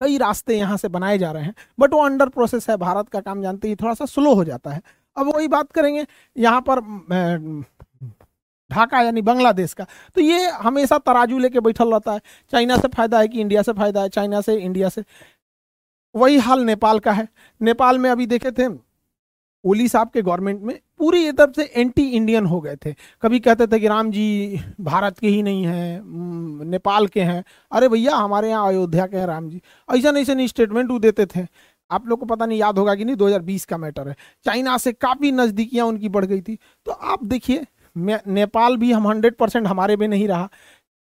कई 0.01 0.18
रास्ते 0.18 0.57
यहाँ 0.57 0.77
से 0.77 0.88
बनाए 0.89 1.18
जा 1.18 1.31
रहे 1.31 1.44
हैं 1.44 1.53
बट 1.80 1.94
वो 1.94 2.00
अंडर 2.01 2.30
प्रोसेस 2.30 2.69
है, 2.69 2.77
भारत 2.77 3.09
का 3.09 3.19
काम 3.21 3.42
जानते 3.42 3.68
ही 3.68 3.75
थोड़ा 3.75 3.94
सा 3.94 4.06
स्लो 4.07 4.33
हो 4.33 4.44
जाता 4.44 4.71
है। 4.71 4.81
अब 5.18 5.27
वही 5.27 5.47
बात 5.50 5.71
करेंगे, 5.71 6.06
यहाँ 6.36 6.62
पर 6.62 6.81
ढाका 8.69 9.01
यानी 9.01 9.21
बांग्लादेश 9.21 9.74
का 9.74 9.86
तो 10.15 10.21
ये 10.21 10.50
हमेशा 10.51 10.97
तराजू 11.00 11.38
लेके 11.39 11.59
बैठल 11.59 11.92
रहता 11.92 12.13
है। 12.13 12.21
चाइना 12.53 12.77
से 12.77 12.88
फ़ायदा 12.88 13.19
है 13.19 13.27
कि 13.27 13.42
इंडिया 13.42 13.62
से 13.62 13.74
फ़ायदा 13.74 14.01
है, 14.01 14.09
चाइना 14.09 14.42
से, 14.42 14.56
इंडिया 14.56 14.89
से। 14.89 15.03
वही 16.15 16.38
हाल 16.39 16.63
नेपाल 16.65 17.00
का 17.00 17.12
है। 17.12 17.27
नेपाल 17.62 18.00
में 18.00 18.09
अभी 18.09 18.25
देखे 18.27 18.51
थे, 18.51 18.68
ओली 19.63 19.88
साहब 19.88 20.09
के 20.09 20.21
गवर्नमेंट 20.21 20.62
में 20.62 20.80
पूरी 21.00 21.31
तरफ़ 21.31 21.51
से 21.51 21.63
एंटी 21.75 22.03
इंडियन 22.09 22.45
हो 22.45 22.59
गए 22.62 22.75
थे। 22.86 22.94
कभी 23.21 23.39
कहते 23.39 23.68
थे 23.68 23.80
कि 23.80 23.88
राम 23.88 24.12
जी 24.12 24.59
भारत 24.81 25.19
के 25.19 25.27
ही 25.27 25.42
नहीं 25.44 25.63
हैं 25.65 26.01
नेपाल 26.65 27.07
के 27.07 27.21
हैं। 27.21 27.44
अरे 27.71 27.89
भैया, 27.89 28.15
हमारे 28.15 28.50
यहाँ 28.50 28.68
अयोध्या 28.68 29.07
के 29.07 29.18
हैं 29.18 29.25
राम 29.27 29.50
जी। 29.50 29.62
ऐसा 29.89 30.12
नहीं, 30.12 30.24
ऐसे 30.24 30.36
नहीं 30.36 30.47
स्टेटमेंट 30.47 30.92
वो 30.92 31.00
देते 31.00 31.25
थे। 31.25 31.45
आप 31.92 32.07
लोग 32.07 32.19
को 32.19 32.25
पता 32.25 32.45
नहीं, 32.45 32.59
याद 32.59 32.77
होगा 32.80 32.95
कि 32.95 33.06
नहीं 33.06 33.15
2020 33.15 33.65
का 33.65 33.77
मैटर 33.77 34.07
है। 34.09 34.15
चाइना 34.45 34.77
से 34.77 34.92
काफ़ी 34.94 35.31
नज़दीकियाँ 35.31 35.86
उनकी 35.88 36.09
बढ़ 36.09 36.25
गई 36.25 36.42
थी। 36.42 36.57
तो 36.86 36.92
आप 36.92 37.24
देखिए 37.24 37.65
नेपाल 37.98 38.75
भी 38.77 38.91
हम 38.91 39.07
हंड्रेड 39.07 39.36
परसेंट 39.36 39.68
हमारे 39.68 39.95
में 39.98 40.07
नहीं 40.07 40.27
रहा। 40.27 40.50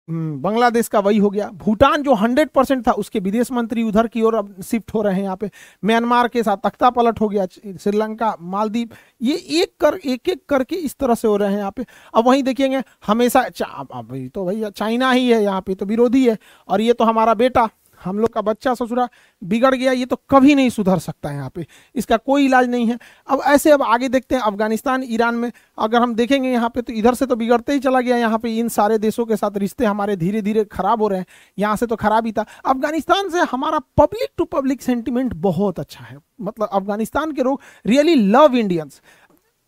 बांग्लादेश 0.07 0.87
का 0.87 0.99
वही 0.99 1.17
हो 1.17 1.29
गया। 1.29 1.49
भूटान 1.55 2.03
जो 2.03 2.15
100 2.15 2.49
परसेंट 2.53 2.87
था, 2.87 2.91
उसके 2.93 3.19
विदेश 3.19 3.51
मंत्री 3.51 3.83
उधर 3.83 4.07
की 4.07 4.21
ओर 4.21 4.35
अब 4.35 4.61
शिफ्ट 4.61 4.93
हो 4.93 5.01
रहे 5.01 5.15
हैं 5.15 5.23
यहाँ 5.23 5.35
पे। 5.35 5.49
म्यांमार 5.83 6.27
के 6.27 6.43
साथ 6.43 6.57
तख्ता 6.63 6.89
पलट 6.89 7.21
हो 7.21 7.27
गया 7.29 7.45
श्रीलंका 7.45 8.35
मालदीप 8.41 8.93
ये 9.21 9.35
एक 9.61 9.73
कर, 9.79 9.95
एक 9.95 10.29
एक 10.29 10.41
करके 10.49 10.75
इस 10.77 10.95
तरह 10.95 11.15
से 11.15 11.27
हो 11.27 11.37
रहे 11.37 11.51
हैं 11.51 11.57
यहाँ 11.57 11.71
पे। 11.71 11.85
अब 12.13 12.27
वहीं 12.27 12.43
देखेंगे, 12.43 12.81
हमेशा 13.07 13.47
तो 13.53 14.45
भैया, 14.45 14.69
चाइना 14.69 15.11
ही 15.11 15.29
है 15.29 15.41
यहाँ 15.43 15.61
पे 15.61 15.75
तो 15.75 15.85
विरोधी 15.85 16.27
है, 16.27 16.37
और 16.69 16.81
ये 16.81 16.93
तो 16.93 17.03
हमारा 17.03 17.33
बेटा 17.35 17.69
हम 18.03 18.19
लोग 18.19 18.33
का 18.33 18.41
बच्चा 18.43 18.73
ससुरा 18.73 19.07
बिगड़ 19.41 19.73
गया, 19.75 19.91
ये 19.91 20.05
तो 20.05 20.15
कभी 20.29 20.55
नहीं 20.55 20.69
सुधर 20.71 20.99
सकता 20.99 21.29
है 21.29 21.35
यहाँ 21.35 21.49
पे। 21.49 21.65
इसका 21.95 22.17
कोई 22.19 22.45
इलाज 22.45 22.69
नहीं 22.69 22.87
है। 22.87 22.97
अब 23.27 23.41
ऐसे 23.47 23.71
अब 23.71 23.83
आगे 23.83 24.09
देखते 24.09 24.35
हैं, 24.35 24.41
अफ़गानिस्तान, 24.43 25.03
ईरान 25.05 25.35
में 25.35 25.51
अगर 25.77 26.01
हम 26.01 26.15
देखेंगे 26.15 26.49
यहाँ 26.49 26.69
पे 26.69 26.81
तो 26.81 26.93
इधर 26.93 27.13
से 27.13 27.25
तो 27.25 27.35
बिगड़ते 27.35 27.73
ही 27.73 27.79
चला 27.79 28.01
गया 28.01 28.17
यहाँ 28.17 28.39
पे। 28.39 28.57
इन 28.59 28.69
सारे 28.69 28.97
देशों 28.99 29.25
के 29.25 29.35
साथ 29.35 29.57
रिश्ते 29.57 29.85
हमारे 29.85 30.15
धीरे 30.15 30.41
धीरे 30.41 30.63
खराब 30.67 31.01
हो 31.01 31.07
रहे 31.07 31.19
हैं। 31.19 31.25
यहाँ 31.57 31.75
से 31.75 31.85
तो 31.85 31.95
खराब 31.95 32.25
ही 32.25 32.31
था। 32.31 32.45
अफ़गानिस्तान 32.65 33.29
से 33.29 33.41
हमारा 33.51 33.79
पब्लिक 33.97 34.29
टू 34.37 34.45
पब्लिक 34.47 34.81
सेंटिमेंट 34.81 35.33
बहुत 35.35 35.79
अच्छा 35.79 36.03
है। 36.03 36.17
मतलब 36.41 36.67
अफ़गानिस्तान 36.67 37.31
के 37.31 37.43
लोग 37.43 37.61
रियली 37.85 38.15
लव 38.15 38.55
इंडियंस 38.55 39.01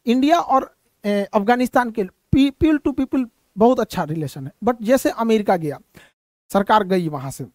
इंडिया 0.05 0.39
और 0.39 0.63
अफ़गानिस्तान 1.03 1.91
के 1.91 2.03
पीपल 2.03 2.77
टू 2.77 2.91
पीपल 2.93 3.25
बहुत 3.57 3.79
अच्छा 3.79 4.03
रिलेशन 4.05 4.45
है। 4.45 4.51
बट 4.63 4.81
जैसे 4.81 5.09
अमेरिका 5.11 5.55
गया, 5.57 5.77
सरकार 6.51 6.83
गई 6.85 7.07
वहाँ 7.09 7.31
से। 7.31 7.45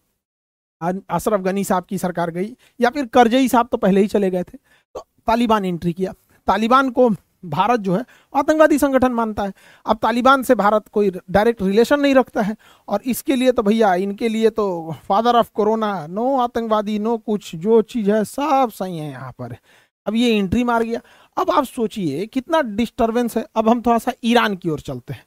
अशरफ 0.80 1.40
गनी 1.40 1.64
साहब 1.64 1.84
की 1.84 1.98
सरकार 1.98 2.30
गई, 2.30 2.52
या 2.80 2.90
फिर 2.90 3.06
करजई 3.06 3.48
साहब 3.48 3.68
तो 3.72 3.76
पहले 3.76 4.00
ही 4.00 4.06
चले 4.06 4.30
गए 4.30 4.42
थे। 4.42 4.58
तो 4.94 5.06
तालिबान 5.26 5.64
एंट्री 5.64 5.92
किया। 5.92 6.12
तालिबान 6.48 6.90
को 6.90 7.08
भारत 7.44 7.80
जो 7.80 7.94
है 7.94 8.04
आतंकवादी 8.34 8.78
संगठन 8.78 9.12
मानता 9.12 9.42
है। 9.42 9.52
अब 9.86 9.98
तालिबान 10.02 10.42
से 10.42 10.54
भारत 10.54 10.88
कोई 10.92 11.10
डायरेक्ट 11.30 11.62
रिलेशन 11.62 12.00
नहीं 12.00 12.14
रखता 12.14 12.42
है। 12.42 12.56
और 12.88 13.02
इसके 13.02 13.36
लिए 13.36 13.52
तो 13.52 13.62
भैया, 13.62 13.94
इनके 13.94 14.28
लिए 14.28 14.50
तो 14.50 14.94
फादर 15.08 15.36
ऑफ़ 15.36 15.50
कोरोना 15.54 16.06
नो 16.06 16.36
आतंकवादी 16.38 16.98
नो 16.98 17.16
कुछ, 17.18 17.54
जो 17.56 17.82
चीज़ 17.82 18.10
है 18.10 18.24
सब 18.24 18.70
सही 18.74 18.98
है 18.98 19.10
यहाँ 19.10 19.32
पर। 19.32 19.56
अब 20.06 20.14
ये 20.14 20.36
एंट्री 20.38 20.64
मार 20.64 20.82
गया। 20.82 21.00
अब 21.36 21.50
आप 21.50 21.64
सोचिए, 21.64 22.26
कितना 22.26 22.60
डिस्टर्बेंस 22.62 23.36
है। 23.36 23.46
अब 23.56 23.68
हम 23.68 23.82
थोड़ा 23.82 23.98
सा 23.98 24.12
ईरान 24.24 24.56
की 24.56 24.68
ओर 24.68 24.80
चलते 24.80 25.14
हैं। 25.14 25.24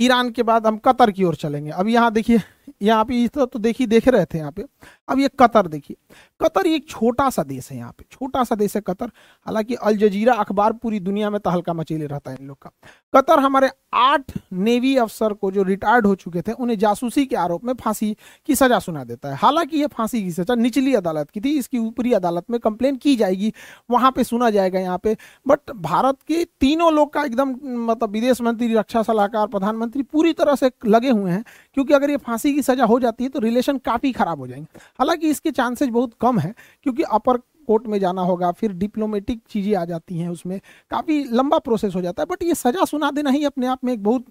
ईरान 0.00 0.30
के 0.30 0.42
बाद 0.42 0.66
हम 0.66 0.76
कतर 0.78 1.10
की 1.10 1.24
ओर 1.24 1.34
चलेंगे। 1.34 1.70
अब 1.70 1.88
यहाँ 1.88 2.12
देखिए 2.12 2.40
यहाँ 2.82 3.04
पे 3.04 3.22
इस 3.24 3.30
तरह 3.30 3.44
तो 3.44 3.58
देखिए, 3.58 3.86
देख 3.86 4.08
रहे 4.08 4.24
थे 4.24 4.38
यहाँ 4.38 4.52
पे। 4.52 4.64
अब 5.08 5.20
ये 5.20 5.28
कतर 5.38 5.66
देखिए, 5.66 5.96
कतर 6.40 6.66
एक 6.66 6.88
छोटा 6.88 7.28
सा 7.30 7.42
देश 7.42 7.70
है 7.70 7.76
यहाँ 7.78 7.92
पे 7.92 8.04
छोटा 8.12 8.44
सा 8.44 8.54
देश 8.54 8.74
है 8.76 8.82
कतर। 8.86 9.10
हालाँकि 9.46 9.74
अल 9.74 9.96
जजीरा 9.96 10.34
अखबार 10.34 10.72
पूरी 10.72 11.00
दुनिया 11.00 11.30
में 11.30 11.40
तहलका 11.40 11.72
मचेले 11.72 12.06
रहता 12.06 12.30
है 12.30 12.36
इन 12.40 12.46
लोग 12.46 12.58
का। 12.58 12.70
कतर 13.14 13.38
हमारे 13.38 13.70
आठ 13.94 14.32
नेवी 14.52 14.96
अफसर 14.96 15.32
को 15.32 15.50
जो 15.50 15.62
रिटायर्ड 15.62 16.06
हो 16.06 16.14
चुके 16.14 16.42
थे, 16.42 16.52
उन्हें 16.52 16.78
जासूसी 16.78 17.24
के 17.26 17.36
आरोप 17.36 17.64
में 17.64 17.72
फांसी 17.74 18.16
की 18.46 18.54
सजा 18.54 18.78
सुना 18.78 19.04
देता 19.04 19.28
है। 19.28 19.36
हालाँकि 19.36 19.78
ये 19.78 19.86
फांसी 19.86 20.22
की 20.22 20.30
सजा 20.32 20.54
निचली 20.54 20.94
अदालत 20.94 21.30
की 21.30 21.40
थी, 21.40 21.56
इसकी 21.58 21.78
ऊपरी 21.78 22.12
अदालत 22.12 22.50
में 22.50 22.58
कंप्लेन 22.60 22.96
की 22.96 23.14
जाएगी, 23.16 23.52
वहाँ 23.90 24.10
पे 24.10 24.24
सुना 24.24 24.50
जाएगा 24.50 24.78
यहाँ 24.78 24.98
पे। 24.98 25.16
बट 25.46 25.70
भारत 25.76 26.18
के 26.28 26.44
तीनों 26.60 26.92
लोग 26.92 27.12
का 27.12 27.24
एकदम 27.24 27.54
मतलब 27.86 28.10
विदेश 28.10 28.40
मंत्री, 28.40 28.72
रक्षा 28.74 29.02
सलाहकार, 29.02 29.46
प्रधानमंत्री 29.46 30.02
पूरी 30.02 30.32
तरह 30.32 30.54
से 30.54 30.70
लगे 30.86 31.10
हुए 31.10 31.30
हैं, 31.30 31.44
क्योंकि 31.74 31.94
अगर 31.94 32.10
ये 32.10 32.16
फांसी 32.16 32.55
की 32.56 32.62
सजा 32.64 32.84
हो 32.86 32.98
जाती 33.00 33.24
है 33.24 33.30
तो 33.30 33.40
रिलेशन 33.40 33.78
काफ़ी 33.80 34.12
ख़राब 34.12 34.38
हो 34.38 34.46
जाएँगे। 34.46 34.78
हालाँकि 34.98 35.30
इसके 35.30 35.50
चांसेस 35.52 35.88
बहुत 35.90 36.14
कम 36.20 36.38
है, 36.38 36.54
क्योंकि 36.82 37.02
अपर 37.04 37.36
कोर्ट 37.68 37.86
में 37.86 37.98
जाना 38.00 38.22
होगा, 38.22 38.50
फिर 38.52 38.72
डिप्लोमेटिक 38.74 39.40
चीज़ें 39.50 39.74
आ 39.76 39.84
जाती 39.84 40.18
हैं 40.18 40.28
उसमें। 40.28 40.58
काफ़ी 40.90 41.22
लंबा 41.32 41.58
प्रोसेस 41.60 41.94
हो 41.94 42.00
जाता 42.02 42.22
है 42.22 42.26
बट 42.26 42.42
ये 42.42 42.54
सज़ा 42.56 42.84
सुना 42.84 43.10
देना 43.10 43.30
ही 43.30 43.44
अपने 43.44 43.66
आप 43.66 43.84
में 43.84 43.92
एक 43.92 44.02
बहुत 44.02 44.24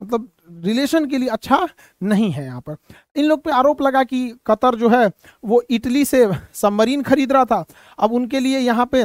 मतलब 0.00 0.28
रिलेशन 0.64 1.06
के 1.06 1.18
लिए 1.18 1.28
अच्छा 1.28 1.66
नहीं 2.02 2.30
है 2.30 2.44
यहाँ 2.44 2.60
पर। 2.60 2.76
इन 3.16 3.24
लोग 3.24 3.42
पे 3.42 3.50
आरोप 3.52 3.82
लगा 3.82 4.02
कि 4.04 4.28
कतर 4.46 4.74
जो 4.74 4.88
है, 4.88 5.10
वो 5.44 5.62
इटली 5.70 6.04
से 6.04 6.26
सबमरीन 6.54 7.02
खरीद 7.02 7.32
रहा 7.32 7.44
था। 7.44 7.64
अब 7.98 8.12
उनके 8.12 8.40
लिए 8.40 8.58
यहाँ 8.58 8.88
पे 8.94 9.04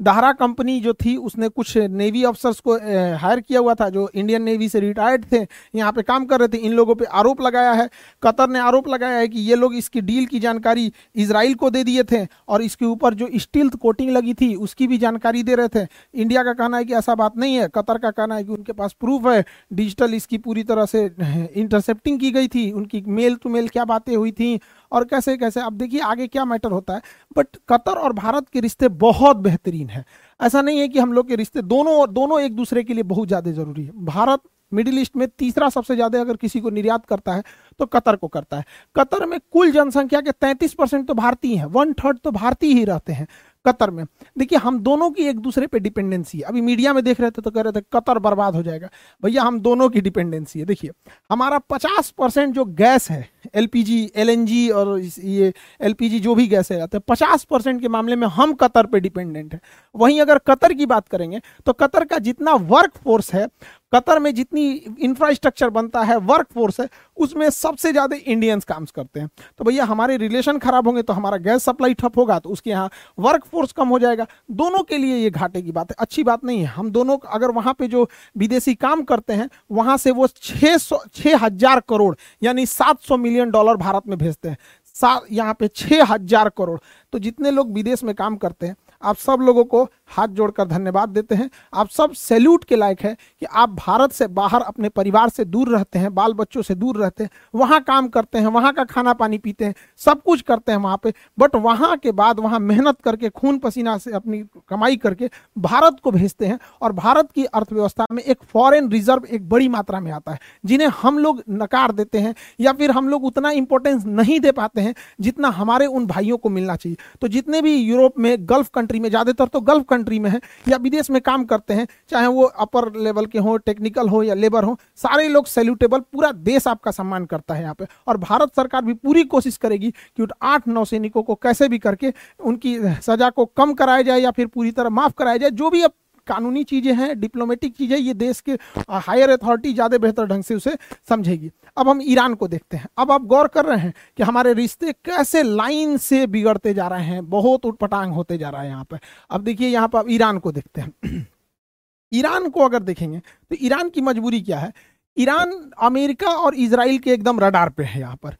दाहरा 0.00 0.32
कंपनी 0.32 0.78
जो 0.80 0.92
थी, 0.94 1.16
उसने 1.18 1.48
कुछ 1.48 1.76
नेवी 1.78 2.22
अफसर्स 2.24 2.60
को 2.60 2.74
हायर 3.18 3.40
किया 3.40 3.60
हुआ 3.60 3.74
था, 3.74 3.88
जो 3.88 4.08
इंडियन 4.14 4.42
नेवी 4.42 4.68
से 4.68 4.80
रिटायर्ड 4.80 5.24
थे, 5.32 5.46
यहाँ 5.74 5.92
पे 5.92 6.02
काम 6.02 6.24
कर 6.24 6.40
रहे 6.40 6.48
थे, 6.48 6.58
इन 6.58 6.72
लोगों 6.72 6.94
पे 6.94 7.04
आरोप 7.04 7.40
लगाया 7.40 7.72
है। 7.72 7.88
कतर 8.22 8.48
ने 8.48 8.58
आरोप 8.58 8.88
लगाया 8.88 9.18
है 9.18 9.28
कि 9.28 9.40
ये 9.40 9.54
लोग 9.56 9.74
इसकी 9.74 10.00
डील 10.00 10.26
की 10.26 10.40
जानकारी 10.40 10.92
इसराइल 11.16 11.54
को 11.54 11.70
दे 11.70 11.84
दिए 11.84 12.02
थे, 12.02 12.24
और 12.48 12.62
इसके 12.62 12.84
ऊपर 12.86 13.14
जो 13.14 13.28
स्टील 13.36 13.68
कोटिंग 13.70 14.10
लगी 14.10 14.34
थी, 14.34 14.54
उसकी 14.56 14.86
भी 14.86 14.98
जानकारी 14.98 15.42
दे 15.42 15.54
रहे 15.54 15.68
थे। 15.70 15.86
इंडिया 16.14 16.42
का 16.44 16.52
कहना 16.52 16.76
है 16.76 16.84
कि 16.84 16.94
ऐसा 16.94 17.14
बात 17.14 17.36
नहीं 17.36 17.54
है, 17.54 17.68
कतर 17.68 17.98
का 17.98 18.10
कहना 18.10 18.34
है 18.34 18.44
कि 18.44 18.52
उनके 18.52 18.72
पास 18.72 18.92
प्रूफ 19.00 19.26
है 19.26 19.44
डिजिटल 19.72 20.14
इसकी 20.14 20.38
पूरी 20.40 20.62
तरह 20.64 20.86
से 20.86 21.04
इंटरसेप्टिंग 21.04 22.18
की 22.20 22.30
गई 22.30 22.48
थी, 22.48 22.70
उनकी 22.72 23.02
मेल 23.08 23.34
टू 23.34 23.48
मेल 23.48 23.68
क्या 23.68 23.84
बातें 23.86 24.14
हुई 24.16 24.32
थी, 24.32 24.58
और 24.92 25.04
कैसे 25.04 25.36
कैसे, 25.36 25.60
अब 25.60 25.72
देखिए 25.74 26.00
आगे 26.02 26.26
क्या 26.26 26.44
मैटर 26.44 26.70
होता 26.70 26.94
है। 26.94 27.02
बट 27.36 27.56
कतर 27.68 27.98
और 27.98 28.12
भारत 28.12 28.48
के 28.48 28.60
रिश्ते 28.60 28.88
बहुत 29.00 29.36
बेहतरीन 29.38 29.88
है। 29.90 30.04
ऐसा 30.40 30.62
नहीं 30.62 30.78
है 30.80 30.88
कि 30.88 30.98
हम 30.98 31.12
लोग 31.12 31.28
के 31.28 31.36
रिश्ते 31.36 31.62
दोनों 31.64 32.12
दोनों 32.14 32.40
एक 32.40 32.56
दूसरे 32.56 32.84
के 32.84 32.94
लिए 32.94 33.02
बहुत 33.04 33.28
ज़्यादा 33.28 33.50
ज़रूरी 33.52 33.84
है। 33.84 34.04
भारत 34.06 34.40
मिडिल 34.72 34.98
ईस्ट 34.98 35.16
में 35.16 35.26
तीसरा 35.28 35.68
सबसे 35.68 35.94
ज़्यादा 35.94 36.20
अगर 36.20 36.36
किसी 36.36 36.60
को 36.60 36.70
निर्यात 36.70 37.06
करता 37.06 37.32
है 37.32 37.42
तो 37.80 37.86
कतर 37.86 38.16
को 38.16 38.28
करता 38.28 38.56
है। 38.56 38.64
कतर 38.96 39.24
में 39.26 39.38
कुल 39.52 39.70
जनसंख्या 39.72 40.20
के 40.20 40.32
33 40.34 40.74
परसेंट 40.74 41.06
तो 41.08 41.14
भारतीय 41.14 41.56
हैं 41.56 41.66
वन 41.66 41.92
थर्ड 41.94 42.18
तो 42.18 42.30
भारतीय 42.30 42.74
ही 42.74 42.84
रहते 42.84 43.12
हैं 43.12 43.26
कतर 43.64 43.90
में। 43.90 44.04
देखिए, 44.36 44.58
हम 44.58 44.78
दोनों 44.80 45.10
की 45.10 45.22
एक 45.22 45.38
दूसरे 45.38 45.66
पे 45.66 45.78
डिपेंडेंसी 45.80 46.38
है। 46.38 46.44
अभी 46.44 46.60
मीडिया 46.60 46.92
में 46.92 47.02
देख 47.04 47.20
रहे 47.20 47.30
थे 47.30 47.42
तो 47.42 47.50
कह 47.50 47.60
रहे 47.60 47.72
थे, 47.72 47.84
कतर 47.92 48.18
बर्बाद 48.18 48.54
हो 48.56 48.62
जाएगा। 48.62 48.88
भैया, 49.22 49.42
हम 49.42 49.58
दोनों 49.60 49.88
की 49.88 50.00
डिपेंडेंसी 50.00 50.58
है। 50.58 50.64
देखिए, 50.66 50.90
हमारा 51.30 51.58
पचास 51.70 52.10
परसेंट 52.10 52.54
जो 52.54 52.64
गैस 52.64 53.10
है 53.10 53.28
एलपीजी, 53.54 54.10
एलएनजी 54.16 54.68
और 54.70 54.98
ये 55.00 55.52
एलपीजी 55.80 56.20
जो 56.20 56.34
भी 56.34 56.46
गैस 56.48 56.72
आते 56.72 56.96
हैं, 56.96 57.02
पचास 57.08 57.44
परसेंट 57.44 57.80
के 57.80 57.88
मामले 57.88 58.16
में 58.16 58.26
हम 58.28 58.52
कतर 58.54 58.86
पे 58.86 59.00
डिपेंडेंट 59.00 59.52
है। 59.54 59.60
वहीं 59.94 60.20
अगर 60.20 60.38
कतर 60.46 60.72
की 60.72 60.86
बात 60.86 61.08
करेंगे 61.08 61.40
तो 61.66 61.72
कतर 61.74 62.04
का 62.04 62.18
जितना 62.20 62.54
वर्क 62.54 62.96
फोर्स 63.04 63.32
है, 63.34 63.46
कतर 63.92 64.18
में 64.18 64.34
जितनी 64.34 64.70
इंफ्रास्ट्रक्चर 65.00 65.70
बनता 65.70 66.02
है 66.02 66.16
वर्क 66.18 66.46
फोर्स 66.54 66.80
है, 66.80 66.88
उसमें 67.16 67.48
सबसे 67.50 67.90
ज़्यादा 67.92 68.16
इंडियंस 68.18 68.64
काम 68.64 68.84
करते 68.86 69.20
हैं। 69.20 69.28
तो 69.58 69.64
भैया, 69.64 69.84
हमारे 69.84 70.16
रिलेशन 70.16 70.58
खराब 70.58 70.86
होंगे 70.86 71.02
तो 71.02 71.12
हमारा 71.12 71.36
गैस 71.38 71.64
सप्लाई 71.64 71.94
ठप 71.94 72.18
होगा 72.18 72.38
तो 72.38 72.50
उसके 72.50 72.70
यहाँ 72.70 72.90
वर्क 73.18 73.44
फोर्स 73.46 73.72
कम 73.72 73.88
हो 73.88 73.98
जाएगा। 73.98 74.26
दोनों 74.52 74.82
के 74.82 74.98
लिए 74.98 75.16
ये 75.16 75.30
घाटे 75.30 75.62
की 75.62 75.72
बात 75.72 75.90
है। 75.90 75.96
अच्छी 76.00 76.22
बात 76.24 76.44
नहीं 76.44 76.60
है। 76.60 76.66
हम 76.66 76.90
दोनों, 76.90 77.16
अगर 77.28 77.50
वहाँ 77.50 77.74
पे 77.74 77.88
जो 77.88 78.08
विदेशी 78.36 78.74
काम 78.76 79.02
करते 79.04 79.32
हैं, 79.32 79.48
वहाँ 79.70 79.96
से 79.96 80.10
वो 80.10 80.26
छः 80.28 80.76
सौ 80.78 81.02
हज़ार 81.18 81.80
करोड़, 81.88 82.14
यानी 82.42 82.66
सात 82.68 83.00
सौ 83.00 83.16
मिलियन 83.30 83.50
डॉलर 83.50 83.76
भारत 83.76 84.06
में 84.08 84.16
भेजते 84.18 84.48
हैं। 84.48 84.56
सात 84.96 85.26
यहाँ 85.32 85.54
पे 85.54 85.68
छः 85.68 86.04
हज़ार 86.04 86.48
करोड़। 86.58 86.78
तो 87.12 87.18
जितने 87.18 87.50
लोग 87.50 87.72
विदेश 87.74 88.02
में 88.04 88.14
काम 88.14 88.36
करते 88.36 88.66
हैं 88.66 88.76
आप 89.02 89.16
सब 89.16 89.38
लोगों 89.40 89.64
को 89.64 89.82
हाथ 90.08 90.28
जोड़कर 90.28 90.64
धन्यवाद 90.64 91.08
देते 91.08 91.34
हैं। 91.34 91.48
आप 91.74 91.88
सब 91.88 92.12
सैल्यूट 92.12 92.64
के 92.64 92.76
लायक 92.76 93.00
है 93.00 93.14
कि 93.40 93.46
आप 93.46 93.70
भारत 93.76 94.12
से 94.12 94.26
बाहर 94.28 94.60
अपने 94.60 94.88
परिवार 94.88 95.28
से 95.28 95.44
दूर 95.44 95.68
रहते 95.68 95.98
हैं, 95.98 96.14
बाल 96.14 96.32
बच्चों 96.32 96.62
से 96.62 96.74
दूर 96.74 96.96
रहते 96.96 97.24
हैं, 97.24 97.30
वहाँ 97.54 97.80
काम 97.80 98.08
करते 98.08 98.38
हैं, 98.38 98.46
वहाँ 98.46 98.72
का 98.72 98.84
खाना 98.84 99.12
पानी 99.12 99.38
पीते 99.38 99.64
हैं, 99.64 99.74
सब 99.98 100.22
कुछ 100.22 100.42
करते 100.42 100.72
हैं 100.72 100.78
वहाँ 100.78 101.00
पे, 101.02 101.12
बट 101.38 101.56
वहाँ 101.56 101.96
के 101.96 102.12
बाद 102.12 102.40
वहाँ 102.40 102.58
मेहनत 102.60 103.00
करके, 103.00 103.28
खून 103.28 103.58
पसीना 103.58 103.96
से 103.98 104.12
अपनी 104.12 104.42
कमाई 104.68 104.96
करके 104.96 105.30
भारत 105.58 105.96
को 106.04 106.10
भेजते 106.10 106.46
हैं 106.46 106.58
और 106.82 106.92
भारत 106.92 107.30
की 107.34 107.44
अर्थव्यवस्था 107.44 108.06
में 108.12 108.22
एक 108.22 108.42
फॉरेन 108.52 108.90
रिज़र्व 108.90 109.24
एक 109.26 109.48
बड़ी 109.48 109.68
मात्रा 109.68 110.00
में 110.00 110.10
आता 110.12 110.32
है, 110.32 110.38
जिन्हें 110.64 110.88
हम 111.02 111.18
लोग 111.18 111.42
नकार 111.50 111.92
देते 111.92 112.18
हैं 112.18 112.34
या 112.60 112.72
फिर 112.72 112.90
हम 112.90 113.08
लोग 113.08 113.24
उतना 113.24 113.50
इंपॉर्टेंस 113.52 114.04
नहीं 114.06 114.38
दे 114.40 114.52
पाते 114.52 114.80
हैं 114.80 114.94
जितना 115.20 115.48
हमारे 115.50 115.86
उन 115.86 116.06
भाइयों 116.06 116.36
को 116.38 116.48
मिलना 116.48 116.76
चाहिए। 116.76 116.96
तो 117.20 117.28
जितने 117.28 117.62
भी 117.62 117.74
यूरोप 117.74 118.18
में 118.18 118.36
गल्फ 118.40 118.68
कंट्री 118.74 118.89
में, 118.98 119.08
ज़्यादातर 119.08 119.46
तो 119.46 119.60
गल्फ 119.62 119.84
कंट्री 119.88 120.18
में 120.18 120.28
है, 120.30 120.40
या 120.68 120.76
विदेश 120.78 121.10
में 121.10 121.20
काम 121.22 121.44
करते 121.44 121.74
हैं, 121.74 121.86
चाहे 122.10 122.26
वो 122.28 122.42
अपर 122.42 122.90
लेवल 122.96 123.26
के 123.26 123.38
हों 123.38 123.56
टेक्निकल 123.60 124.08
हो, 124.08 124.22
या 124.22 124.34
लेबर 124.34 124.64
हो, 124.64 124.76
सारे 124.98 125.28
लोग 125.28 125.46
सैल्यूटेबल 125.48 126.00
पूरा 126.02 126.32
देश 126.32 126.66
आपका 126.68 126.90
सम्मान 126.90 127.24
करता 127.26 127.54
है 127.54 127.62
यहाँ 127.62 127.74
पे। 127.74 127.86
और 128.06 128.16
भारत 128.18 128.56
सरकार 128.56 128.82
भी 128.82 128.94
पूरी 128.94 129.24
कोशिश 129.26 129.56
करेगी 129.56 129.90
कि 129.90 130.26
आठ 130.42 130.68
नौ 130.68 130.84
सैनिकों 130.84 131.22
को 131.22 131.34
कैसे 131.36 131.68
भी 131.68 131.78
करके 131.80 132.12
उनकी 132.40 132.78
सजा 133.02 133.30
को 133.30 133.44
कम 133.46 133.74
कराया 133.74 134.02
जाए 134.02 134.20
या 134.20 134.30
फिर 134.30 134.46
पूरी 134.46 134.70
तरह 134.72 134.90
माफ़ 134.90 135.12
कराया 135.12 135.36
जाए, 135.36 135.50
जो 135.50 135.70
भी 135.70 135.82
अब 135.82 135.92
कानूनी 136.26 136.62
चीज़ें 136.64 136.92
हैं 136.94 137.18
डिप्लोमेटिक 137.20 137.74
चीज़ें, 137.76 137.96
ये 137.98 138.14
देश 138.14 138.40
के 138.40 138.52
हायर 138.90 139.30
अथॉरिटी 139.30 139.72
ज़्यादा 139.74 139.98
बेहतर 139.98 140.26
ढंग 140.26 140.42
से 140.42 140.54
उसे 140.54 140.76
समझेगी। 141.08 141.50
अब 141.76 141.88
हम 141.88 142.00
ईरान 142.02 142.34
को 142.34 142.48
देखते 142.48 142.76
हैं। 142.76 142.88
अब 142.98 143.12
आप 143.12 143.22
गौर 143.24 143.48
कर 143.48 143.64
रहे 143.64 143.78
हैं 143.78 143.92
कि 144.16 144.22
हमारे 144.22 144.52
रिश्ते 144.54 144.92
कैसे 145.04 145.42
लाइन 145.42 145.96
से 145.98 146.26
बिगड़ते 146.28 146.74
जा 146.74 146.86
रहे 146.88 147.04
हैं, 147.04 147.28
बहुत 147.30 147.66
उटपटांग 147.66 148.12
होते 148.12 148.38
जा 148.38 148.50
रहा 148.50 148.62
है 148.62 148.68
यहाँ 148.68 148.84
पर। 148.84 148.98
अब 149.30 149.44
देखिए 149.44 149.68
यहाँ 149.68 149.88
पर 149.88 150.10
ईरान 150.10 150.38
को 150.38 150.52
देखते 150.52 150.80
हैं। 150.80 151.26
ईरान 152.12 152.48
को 152.50 152.60
अगर 152.60 152.82
देखेंगे 152.82 153.18
तो 153.18 153.56
ईरान 153.60 153.88
की 153.88 154.00
मजबूरी 154.00 154.40
क्या 154.40 154.58
है? 154.58 154.72
ईरान 155.16 155.52
अमेरिका 155.82 156.28
और 156.28 156.54
इसराइल 156.56 156.98
के 156.98 157.10
एकदम 157.10 157.40
रडार 157.40 157.68
पे 157.68 157.84
है 157.84 158.00
यहाँ 158.00 158.16
पर। 158.16 158.36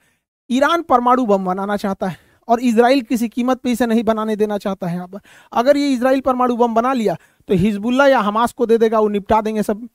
ईरान 0.51 0.83
परमाणु 0.83 1.25
बम 1.27 1.45
बनाना 1.45 1.77
चाहता 1.77 2.09
है। 2.09 2.17
और 2.51 2.61
इसराइल 2.63 3.01
किसी 3.03 3.29
कीमत 3.29 3.61
पे 3.61 3.71
इसे 3.73 3.87
नहीं 3.87 4.03
बनाने 4.05 4.37
देना 4.37 4.59
चाहता 4.59 4.87
है 4.87 5.07
पर। 5.07 5.21
अगर 5.53 5.77
ये 5.77 5.89
इसराइल 5.89 6.21
परमाणु 6.21 6.57
बम 6.57 6.75
बना 6.75 6.93
लिया 6.93 7.17
तो 7.49 7.55
हिजबुल्ला 7.57 8.07
या 8.09 8.21
हमास 8.21 8.53
को 8.53 8.67
दे 8.67 8.79
देगा, 8.79 9.01
वो 9.01 9.09
निपटा 9.09 9.41
देंगे 9.41 9.63
सब 9.63 9.89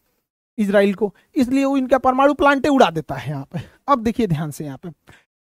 इसराइल 0.57 0.93
को। 0.93 1.13
इसलिए 1.35 1.65
वो 1.65 1.77
इनका 1.77 1.97
परमाणु 2.00 2.33
प्लांटे 2.33 2.69
उड़ा 2.69 2.89
देता 2.91 3.15
है 3.15 3.29
यहाँ 3.29 3.47
पे 3.53 3.59
अब 3.88 4.03
देखिए 4.03 4.27
ध्यान 4.27 4.51
से 4.51 4.65
यहाँ 4.65 4.79
पे 4.83 4.89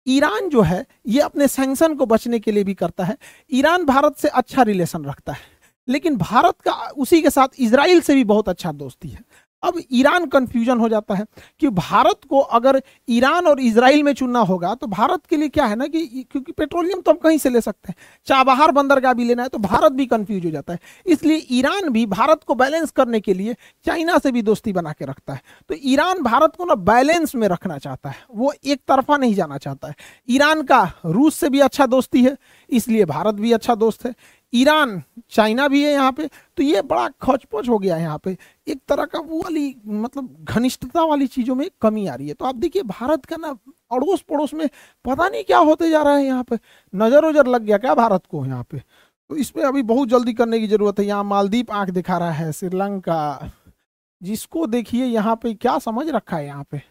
ईरान 0.08 0.48
जो 0.50 0.62
है, 0.62 0.86
ये 1.08 1.22
अपने 1.22 1.48
सैंक्शन 1.48 1.96
को 1.96 2.06
बचने 2.06 2.39
के 2.39 2.51
लिए 2.51 2.63
भी 2.63 2.74
करता 2.74 3.04
है। 3.04 3.18
ईरान 3.51 3.86
भारत 3.86 4.18
से 4.18 4.27
अच्छा 4.30 4.63
रिलेशन 4.63 5.06
रखता 5.06 5.34
है। 5.34 5.56
लेकिन 5.88 6.16
भारत 6.18 6.62
का 6.62 6.74
उसी 6.98 7.22
के 7.22 7.30
साथ 7.30 7.60
इसराइल 7.60 8.00
से 8.01 8.16
भी 8.16 8.24
बहुत 8.24 8.50
अच्छा 8.50 8.72
दोस्ती 8.74 9.10
है। 9.10 9.20
अब 9.64 9.80
ईरान 9.92 10.26
कंफ्यूजन 10.28 10.80
हो 10.80 10.90
जाता 10.90 11.16
है 11.16 11.26
कि 11.60 11.70
भारत 11.70 12.20
को 12.30 12.40
अगर 12.40 12.82
ईरान 13.10 13.48
और 13.48 13.60
इसराइल 13.62 14.04
में 14.04 14.14
चुनना 14.14 14.40
होगा 14.42 14.74
तो 14.76 14.88
भारत 14.88 15.26
के 15.26 15.38
लिए 15.38 15.50
क्या 15.50 15.66
है 15.66 15.76
ना 15.76 15.88
कि 15.88 16.06
क्योंकि 16.32 16.52
पेट्रोलियम 16.52 17.02
तो 17.02 17.12
हम 17.12 17.18
कहीं 17.18 17.38
से 17.38 17.50
ले 17.50 17.62
सकते 17.62 17.92
हैं। 17.92 17.96
चाबहार 18.28 18.72
बंदरगाह 18.72 19.14
भी 19.14 19.24
लेना 19.24 19.44
है 19.44 19.50
तो 19.50 19.58
भारत 19.60 19.92
भी 19.92 20.06
कंफ्यूज 20.08 20.46
हो 20.46 20.52
जाता 20.52 20.74
है। 20.74 20.80
इसलिए 21.06 21.46
ईरान 21.52 21.90
भी 21.90 22.06
भारत 22.08 22.44
को 22.44 22.56
बैलेंस 22.56 22.92
करने 22.92 23.20
के 23.20 23.34
लिए 23.34 23.56
चाइना 23.86 24.18
से 24.18 24.32
भी 24.32 24.42
दोस्ती 24.44 24.74
बना 24.74 24.92
के 24.92 25.06
रखता 25.06 25.34
है। 25.34 25.42
तो 25.70 25.76
ईरान 25.84 26.22
भारत 26.24 26.56
को 26.58 26.66
ना 26.66 26.76
बैलेंस 26.76 27.36
में 27.36 27.48
रखना 27.48 27.78
चाहता 27.78 28.10
है, 28.10 28.26
वो 28.32 28.54
एक 28.66 28.82
तरफा 28.88 29.18
नहीं 29.18 29.34
जाना 29.34 29.58
चाहता 29.58 29.88
है। 29.88 29.96
ईरान 30.30 30.62
का 30.64 30.84
रूस 31.06 31.36
से 31.36 31.50
भी 31.50 31.60
अच्छा 31.62 31.86
दोस्ती 31.88 32.24
है, 32.24 32.36
इसलिए 32.70 33.06
भारत 33.08 33.36
भी 33.36 33.52
अच्छा 33.54 33.76
दोस्त 33.76 34.06
है। 34.06 34.14
ईरान, 34.54 35.02
चाइना 35.32 35.68
भी 35.68 35.84
है 35.84 35.92
यहाँ 35.92 36.12
पे 36.12 36.28
तो 36.28 36.64
ये 36.64 36.82
बड़ा 36.84 37.08
खोचपोच 37.22 37.68
हो 37.70 37.78
गया 37.80 37.96
है 37.96 38.02
यहाँ 38.02 38.20
पे 38.24 38.38
एक 38.68 38.80
तरह 38.88 39.06
का 39.06 39.20
वो 39.20 39.42
वाली 39.44 39.76
मतलब 39.86 40.46
घनिष्ठता 40.50 41.04
वाली 41.04 41.28
चीज़ों 41.28 41.56
में 41.56 41.70
कमी 41.82 42.06
आ 42.08 42.16
रही 42.16 42.28
है। 42.28 42.34
तो 42.34 42.46
आप 42.46 42.56
देखिए, 42.56 42.84
भारत 42.84 43.26
का 43.26 43.36
ना 43.36 43.50
अड़ोस 43.92 44.22
पड़ोस 44.22 44.54
में 44.54 44.68
पता 45.06 45.28
नहीं 45.30 45.44
क्या 45.44 45.58
होते 45.60 45.90
जा 45.90 46.02
रहा 46.02 46.16
है 46.16 46.26
यहाँ 46.26 46.44
पे। 46.44 46.60
नज़र 46.94 47.26
उजर 47.26 47.48
लग 47.48 47.62
गया 47.62 47.78
क्या 47.78 47.96
भारत 47.96 48.24
को 48.32 48.46
यहाँ 48.46 48.64
पे? 48.64 48.80
तो 49.30 49.36
इस 49.36 49.50
पर 49.50 49.62
अभी 49.62 49.82
बहुत 49.84 50.10
जल्दी 50.10 50.34
करने 50.34 50.60
की 50.60 50.68
ज़रूरत 50.68 51.00
है। 51.00 51.06
यहाँ 51.06 51.24
मालदीप 51.24 51.72
आँख 51.72 51.90
दिखा 51.90 52.18
रहा 52.18 52.32
है, 52.32 52.52
श्रीलंका। 52.52 53.52
जिसको 54.22 54.66
देखिए, 54.68 55.06
यहाँ 55.06 55.36
पे 55.36 55.54
क्या 55.54 55.78
समझ 55.80 56.08
रखा 56.10 56.38
है 56.38 56.46
यहाँ 56.46 56.66
पे। 56.72 56.82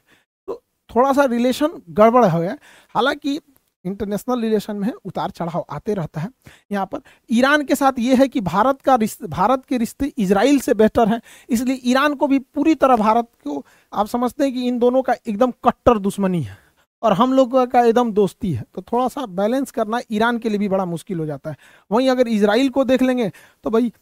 तो 0.48 0.62
थोड़ा 0.90 1.12
सा 1.12 1.24
रिलेशन 1.24 1.82
गड़बड़ 1.90 2.24
हो। 2.24 2.40
गया 2.40 2.56
हालाँकि 2.94 3.38
इंटरनेशनल 3.86 4.40
रिलेशन 4.40 4.76
में 4.76 4.86
है 4.86 4.92
उतार 5.04 5.30
चढ़ाव 5.30 5.64
आते 5.70 5.94
रहता 5.94 6.20
है। 6.20 6.28
यहाँ 6.72 6.86
पर 6.86 7.00
ईरान 7.30 7.64
के 7.64 7.74
साथ 7.74 7.98
ये 7.98 8.14
है 8.14 8.28
कि 8.28 8.40
भारत 8.42 8.82
का 8.82 8.94
रिश्ते, 8.96 9.26
भारत 9.28 9.64
के 9.64 9.78
रिश्ते 9.78 10.12
इसराइल 10.18 10.58
से 10.60 10.74
बेहतर 10.74 11.08
हैं, 11.08 11.20
इसलिए 11.48 11.80
ईरान 11.84 12.14
को 12.14 12.26
भी 12.26 12.38
पूरी 12.38 12.74
तरह 12.76 12.96
भारत 12.96 13.28
को, 13.44 13.64
आप 13.92 14.06
समझते 14.08 14.44
हैं 14.44 14.52
कि 14.54 14.66
इन 14.68 14.78
दोनों 14.78 15.02
का 15.02 15.14
एकदम 15.18 15.50
कट्टर 15.64 15.98
दुश्मनी 16.00 16.42
है 16.42 16.58
और 17.02 17.12
हम 17.12 17.32
लोग 17.32 17.56
का 17.66 17.84
एकदम 17.84 18.10
दोस्ती 18.12 18.52
है। 18.52 18.64
तो 18.74 18.82
थोड़ा 18.82 19.06
सा 19.08 19.26
बैलेंस 19.28 19.70
करना 19.70 20.00
ईरान 20.10 20.38
के 20.38 20.48
लिए 20.48 20.58
भी 20.58 20.68
बड़ा 20.68 20.84
मुश्किल 20.86 21.18
हो 21.18 21.26
जाता 21.26 21.50
है। 21.50 21.56
वहीं 21.90 22.08
अगर 22.10 22.28
इसराइल 22.28 22.68
को 22.68 22.84
देख 22.84 23.02
लेंगे 23.02 23.30
तो 23.64 23.70
भाई 23.70 23.92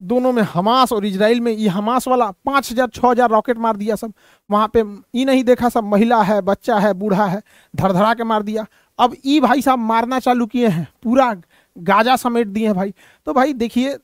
दोनों 0.00 0.30
में 0.32 0.42
हमास 0.44 0.92
और 0.92 1.04
इसराइल 1.06 1.40
में 1.40 1.50
ये 1.52 1.68
हमास 1.68 2.06
वाला 2.08 2.30
पाँच 2.46 2.70
हज़ार 2.72 2.88
छः 2.88 3.06
हज़ार 3.06 3.30
रॉकेट 3.30 3.58
मार 3.58 3.76
दिया 3.76 3.96
सब। 3.96 4.12
वहाँ 4.50 4.68
पे 4.68 4.82
ये 5.14 5.24
नहीं 5.24 5.44
देखा 5.44 5.68
सब, 5.68 5.84
महिला 5.84 6.22
है, 6.22 6.40
बच्चा 6.42 6.78
है, 6.78 6.92
बूढ़ा 6.94 7.26
है, 7.26 7.40
धड़धड़ा 7.74 8.12
के 8.14 8.24
मार 8.24 8.42
दिया। 8.42 8.66
अब 8.98 9.16
ई 9.26 9.38
भाई 9.40 9.62
साहब 9.62 9.78
मारना 9.80 10.18
चालू 10.20 10.46
किए 10.46 10.68
हैं, 10.68 10.86
पूरा 11.02 11.34
गाजा 11.76 12.16
समेट 12.16 12.46
दिए 12.48 12.66
हैं 12.66 12.74
भाई। 12.74 12.92
तो 13.26 13.32
भाई 13.32 13.52
देखिए, 13.54 13.96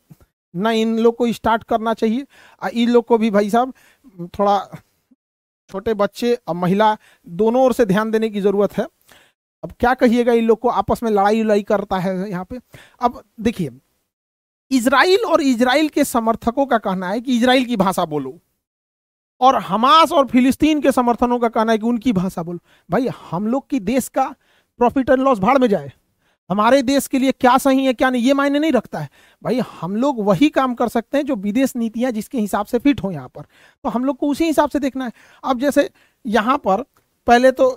ना 0.55 0.71
इन 0.73 0.99
लोग 0.99 1.17
को 1.17 1.33
स्टार्ट 1.33 1.63
करना 1.65 1.95
चाहिए 1.95 2.27
और 2.63 2.71
इन 2.71 2.91
लोग 2.91 3.07
को 3.07 3.19
भी 3.19 3.31
भाई 3.31 3.51
साहब, 3.51 3.73
थोड़ा 4.31 4.59
छोटे 5.71 5.95
बच्चे 5.95 6.35
और 6.49 6.55
महिला 6.55 6.97
दोनों 7.27 7.63
ओर 7.63 7.73
से 7.73 7.85
ध्यान 7.87 8.11
देने 8.11 8.29
की 8.31 8.41
ज़रूरत 8.41 8.77
है। 8.79 8.87
अब 9.65 9.73
क्या 9.81 9.93
कहिएगा, 9.95 10.33
इन 10.33 10.45
लोग 10.45 10.59
को 10.61 10.69
आपस 10.71 11.03
में 11.03 11.11
लड़ाई 11.11 11.43
उड़ाई 11.43 11.63
करता 11.65 11.99
है 11.99 12.31
यहाँ 12.31 12.45
पे। 12.45 12.59
अब 13.01 13.23
देखिए 13.41 13.71
इसराइल 14.71 15.25
और 15.27 15.41
इसराइल 15.43 15.89
के 15.89 16.05
समर्थकों 16.05 16.67
का 16.67 16.79
कहना 16.79 17.09
है 17.09 17.21
कि 17.21 17.37
इसराइल 17.37 17.65
की 17.65 17.77
भाषा 17.77 18.05
बोलो, 18.07 18.39
और 19.41 19.57
हमास 19.63 20.13
और 20.13 20.27
फिलिस्तीन 20.27 20.81
के 20.83 20.93
समर्थनों 20.93 21.39
का 21.39 21.49
कहना 21.49 21.73
है 21.73 21.79
कि 21.79 21.87
उनकी 21.87 22.13
भाषा 22.13 22.43
बोलो। 22.43 22.59
भाई, 22.91 23.09
हम 23.31 23.47
लोग 23.47 23.69
की 23.71 23.81
देश 23.83 24.09
का 24.09 24.35
प्रॉफिट 24.79 25.11
एंड 25.11 25.21
लॉस 25.21 25.39
भाड़ 25.39 25.59
में 25.59 25.69
जाए। 25.69 25.93
हमारे 26.51 26.81
देश 26.83 27.07
के 27.07 27.19
लिए 27.19 27.33
क्या 27.33 27.57
सही 27.59 27.85
है, 27.85 27.93
क्या 27.93 28.11
नहीं, 28.11 28.23
ये 28.23 28.33
मायने 28.33 28.59
नहीं 28.59 28.73
रखता 28.73 28.99
है। 28.99 29.09
भाई, 29.43 29.61
हम 29.81 29.97
लोग 29.97 30.25
वही 30.27 30.49
काम 30.49 30.75
कर 30.75 30.89
सकते 30.89 31.19
हैं 31.19 31.25
जो 31.27 31.35
विदेश 31.37 31.75
नीतियाँ 31.77 32.13
जिसके 32.13 32.39
हिसाब 32.39 32.67
से 32.67 32.79
फिट 32.79 33.03
हो 33.03 33.11
यहाँ 33.11 33.29
पर। 33.29 33.43
तो 33.85 33.89
हम 33.89 34.05
लोग 34.05 34.17
को 34.17 34.29
उसी 34.29 34.45
हिसाब 34.45 34.71
से 34.71 34.79
देखना 34.79 35.05
है। 35.05 35.13
अब 35.45 35.61
जैसे 35.61 35.89
यहाँ 36.25 36.57
पर, 36.59 36.85
पहले 37.27 37.51
तो 37.53 37.71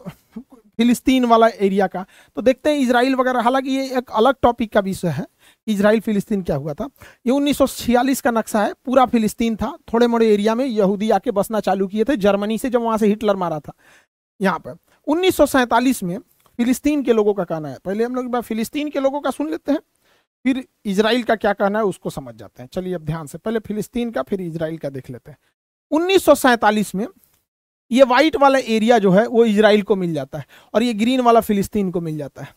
फिलिस्तीन 0.78 1.26
वाला 1.26 1.48
एरिया 1.48 1.88
का 1.88 2.06
तो 2.38 2.42
देखते 2.42 2.70
हैं 2.70 2.78
इसराइल 2.78 3.16
वगैरह। 3.16 3.42
हालाँकि 3.42 3.72
ये 3.72 3.98
एक 3.98 4.12
अलग 4.12 4.36
टॉपिक 4.42 4.72
का 4.74 4.80
विषय 4.80 5.08
है 5.08 5.26
इसराइल 5.68 6.00
फिलिस्तीन 6.00 6.42
क्या 6.42 6.56
हुआ 6.56 6.74
था? 6.74 6.90
ये 7.26 7.32
1946 7.32 8.22
का 8.22 8.32
नक्शा 8.32 8.62
है, 8.62 8.74
पूरा 8.86 9.06
फिलिस्तीन 9.06 9.56
था। 9.56 9.76
थोड़े 9.94 10.08
मोड़े 10.08 10.34
एरिया 10.34 10.56
में 10.56 10.66
यहूदी 10.66 11.10
आके 11.12 11.32
बसना 11.32 11.60
चालू 11.60 11.88
किए 11.88 12.04
थे, 12.04 12.18
जर्मनी 12.18 12.58
से 12.58 12.70
जब 12.70 12.82
वहाँ 12.82 12.98
से 12.98 13.08
हिटलर 13.08 13.36
मारा 13.36 13.60
था 13.60 13.74
यहाँ 14.40 14.60
पर। 14.60 14.78
उन्नीस 15.08 15.36
सौ 15.36 15.46
सैंतालीस 15.46 16.04
में 16.04 16.18
फिलिस्तीन 16.62 17.04
के 17.04 17.14
लोगों 17.14 17.34
का 17.34 17.44
कहना 17.44 17.70
है। 17.70 17.78
पहले 17.86 18.04
हम 18.04 18.16
लोग 18.16 18.42
फिलिस्तीन 18.42 18.90
के 18.90 19.00
लोगों 19.00 19.20
का 19.22 19.32
सुन 19.32 19.50
लेते 19.50 19.72
हैं, 19.72 19.80
फिर 20.46 20.64
इसराइल 20.86 21.24
का 21.24 21.36
क्या 21.36 21.54
कहना 21.54 21.80
है 21.80 21.86
उसको 21.86 22.10
समझ 22.10 22.36
जाते 22.36 22.64
हैं। 22.64 22.70
चलिए 22.74 22.94
अब 22.94 23.02
ध्यान 23.02 23.28
से, 23.28 23.38
पहले 23.38 23.60
फिलिस्तीन 23.60 24.12
का, 24.12 24.22
फिर 24.22 24.42
इसराइल 24.42 24.78
का 24.78 24.90
देख 24.90 25.10
लेते 25.10 25.32
हैं। 25.32 25.38
उन्नीस 25.92 26.26
सौ 26.26 26.36
सैंतालीस 26.36 26.94
में 26.96 27.08
ये 27.92 28.04
व्हाइट 28.04 28.36
वाला 28.36 28.60
एरिया 28.60 28.98
जो 29.00 29.12
है, 29.12 29.26
वो 29.28 29.46
इसराइल 29.46 29.82
को 29.82 29.96
मिल 29.96 30.14
जाता 30.14 30.38
है 30.38 30.46
और 30.74 30.84
ये 30.84 30.94
ग्रीन 30.94 31.22
वाला 31.22 31.40
फिलिस्तीन 31.42 31.90
को 31.92 32.02
मिल 32.02 32.18
जाता 32.18 32.42
है। 32.42 32.54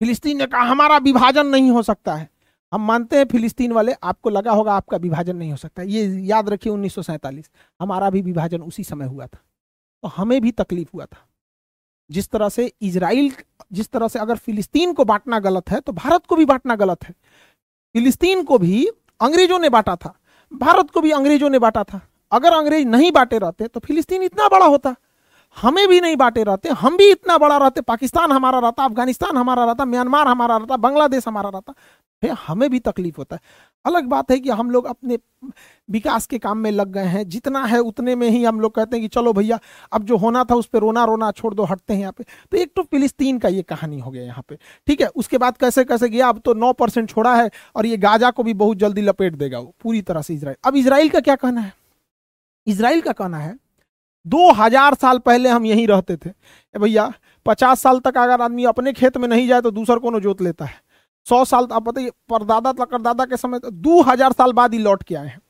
फिलिस्तीन 0.00 0.38
ने 0.38 0.46
कहा, 0.46 0.62
हमारा 0.62 0.96
विभाजन 0.98 1.46
नहीं 1.46 1.70
हो 1.70 1.82
सकता 1.82 2.14
है। 2.14 2.28
हम 2.72 2.86
मानते 2.86 3.16
हैं 3.16 3.24
फिलिस्तीन 3.24 3.72
वाले, 3.72 3.92
आपको 3.92 4.30
लगा 4.30 4.52
होगा 4.52 4.74
आपका 4.74 4.96
विभाजन 4.98 5.36
नहीं 5.36 5.50
हो 5.50 5.56
सकता 5.56 5.82
ये 5.84 6.04
याद 6.26 6.48
रखिए 6.48 6.72
उन्नीस 6.72 6.94
सौ 6.94 7.02
सैंतालीस, 7.02 7.50
हमारा 7.80 8.10
भी 8.10 8.22
विभाजन 8.22 8.62
उसी 8.62 8.84
समय 8.84 9.06
हुआ 9.06 9.26
था। 9.26 9.38
तो 10.02 10.08
हमें 10.08 10.40
भी 10.40 10.52
तकलीफ़ 10.52 10.88
हुआ 10.94 11.04
था। 11.04 11.26
जिस 12.10 12.28
तरह 12.28 12.48
से 12.48 12.70
इसराइल 12.82 13.32
जिस 13.72 13.90
तरह 13.90 14.08
से 14.08 14.18
अगर 14.18 14.36
फिलिस्तीन 14.36 14.92
को 14.92 15.04
बांटना 15.04 15.38
गलत 15.38 15.70
है 15.70 15.80
तो 15.80 15.92
भारत 15.92 16.26
को 16.26 16.36
भी 16.36 16.44
बांटना 16.44 16.74
गलत 16.76 17.04
है। 17.04 17.14
फिलिस्तीन 17.94 18.42
को 18.44 18.58
भी 18.58 18.86
अंग्रेज़ों 19.20 19.58
ने 19.58 19.68
बांटा 19.68 19.96
था। 19.96 20.14
भारत 20.52 20.90
को 20.90 21.00
भी 21.00 21.10
अंग्रेज़ों 21.10 21.50
ने 21.50 21.58
बांटा 21.58 21.84
था। 21.84 22.00
अगर 22.32 22.52
अंग्रेज़ 22.52 22.86
नहीं 22.88 23.12
बांटे 23.12 23.38
रहते 23.38 23.66
तो 23.66 23.80
फिलिस्तीन 23.80 24.22
इतना 24.22 24.48
बड़ा 24.48 24.66
होता। 24.66 24.94
हमें 25.56 25.86
भी 25.88 26.00
नहीं 26.00 26.16
बांटे 26.16 26.42
रहते, 26.44 26.68
हम 26.68 26.96
भी 26.96 27.10
इतना 27.10 27.36
बड़ा 27.38 27.56
रहते। 27.56 27.80
पाकिस्तान 27.80 28.32
हमारा 28.32 28.58
रहता, 28.58 28.84
अफ़गानिस्तान 28.84 29.36
हमारा 29.36 29.64
रहता, 29.64 29.84
म्यांमार 29.84 30.28
हमारा 30.28 30.56
रहता, 30.56 30.76
बांग्लादेश 30.76 31.26
हमारा 31.28 31.48
रहता। 31.48 31.72
फिर 32.22 32.30
हमें 32.46 32.68
भी 32.70 32.78
तकलीफ़ 32.80 33.16
होता 33.18 33.36
है। 33.36 33.42
अलग 33.84 34.06
बात 34.06 34.30
है 34.30 34.38
कि 34.38 34.50
हम 34.50 34.70
लोग 34.70 34.86
अपने 34.86 35.18
विकास 35.88 36.26
के 36.26 36.38
काम 36.38 36.58
में 36.58 36.70
लग 36.70 36.92
गए 36.92 37.04
हैं। 37.04 37.28
जितना 37.28 37.64
है 37.64 37.78
उतने 37.80 38.14
में 38.14 38.28
ही 38.28 38.42
हम 38.44 38.60
लोग 38.60 38.74
कहते 38.74 38.96
हैं 38.96 39.02
कि 39.02 39.08
चलो 39.10 39.32
भैया, 39.32 39.58
अब 39.92 40.04
जो 40.04 40.16
होना 40.16 40.44
था 40.44 40.54
उस 40.54 40.66
पर 40.66 40.78
रोना 40.80 41.04
रोना 41.04 41.30
छोड़ 41.32 41.54
दो, 41.54 41.64
हटते 41.64 41.94
हैं 41.94 42.00
यहाँ 42.00 42.12
पे। 42.12 42.24
तो 42.24 42.56
एक 42.56 42.72
तो 42.76 42.82
फिलिस्तीन 42.84 43.38
का 43.38 43.48
ये 43.50 43.62
कहानी 43.64 43.98
हो 44.00 44.10
गया 44.10 44.22
यहाँ 44.24 44.44
पे, 44.48 44.58
ठीक 44.86 45.00
है? 45.00 45.06
उसके 45.08 45.38
बाद 45.38 45.56
कैसे 45.56 45.84
कैसे 45.84 46.08
गया? 46.08 46.28
अब 46.28 46.40
तो 46.40 46.54
नौ 46.56 46.72
परसेंट 46.74 47.08
छोड़ा 47.10 47.34
है 47.36 47.50
और 47.76 47.86
ये 47.86 47.96
गाजा 47.98 48.30
को 48.30 48.42
भी 48.42 48.54
बहुत 48.56 48.76
जल्दी 48.78 49.02
लपेट 49.02 49.34
देगा 49.34 49.58
वो, 49.58 49.74
पूरी 49.82 50.02
तरह 50.02 50.22
से 50.22 50.34
इसराइल 50.34 50.56
अब 50.64 50.76
इसराइल 50.76 51.08
का 51.08 51.20
क्या 51.20 51.36
कहना 51.36 51.60
है? 51.60 51.72
इसराइल 52.66 53.00
का 53.00 53.12
कहना 53.14 53.38
है, 53.38 53.56
दो 54.26 54.50
हज़ार 54.54 54.94
साल 54.96 55.18
पहले 55.20 55.48
हम 55.48 55.66
यहीं 55.66 55.86
रहते 55.88 56.16
थे। 56.16 56.30
भैया, 56.74 57.12
पचास 57.46 57.80
साल 57.80 57.98
तक 58.00 58.16
अगर 58.18 58.40
आदमी 58.42 58.64
अपने 58.66 58.92
खेत 58.92 59.16
में 59.16 59.28
नहीं 59.28 59.48
जाए 59.48 59.60
तो 59.60 59.70
दूसर 59.72 59.98
को 59.98 60.18
जोत 60.20 60.42
लेता 60.42 60.64
है? 60.64 60.80
सौ 61.26 61.44
साल, 61.44 61.66
आप 61.66 61.82
बताइए, 61.82 62.10
परदादा 62.28 62.72
दादा 62.98 63.24
के 63.24 63.36
समय 63.38 63.58
तो 63.58 63.70
दो 63.70 64.00
हज़ार 64.02 64.32
साल 64.32 64.52
बाद 64.52 64.74
ही 64.74 64.78
लौट 64.80 65.02
के 65.02 65.14
आए 65.14 65.26
हैं। 65.26 65.40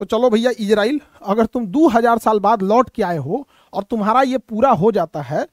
तो 0.00 0.06
चलो 0.06 0.30
भैया, 0.30 0.50
इजराइल, 0.58 1.00
अगर 1.22 1.46
तुम 1.46 1.66
दो 1.68 1.88
हज़ार 1.88 2.18
साल 2.18 2.38
बाद 2.40 2.62
लौट 2.64 2.90
के 2.90 3.02
आए 3.04 3.16
हो 3.18 3.46
और 3.72 3.82
तुम्हारा 3.84 4.22
ये 4.24 4.38
पूरा 4.40 4.70
हो 4.72 4.92
जाता 4.92 5.22
है 5.22 5.44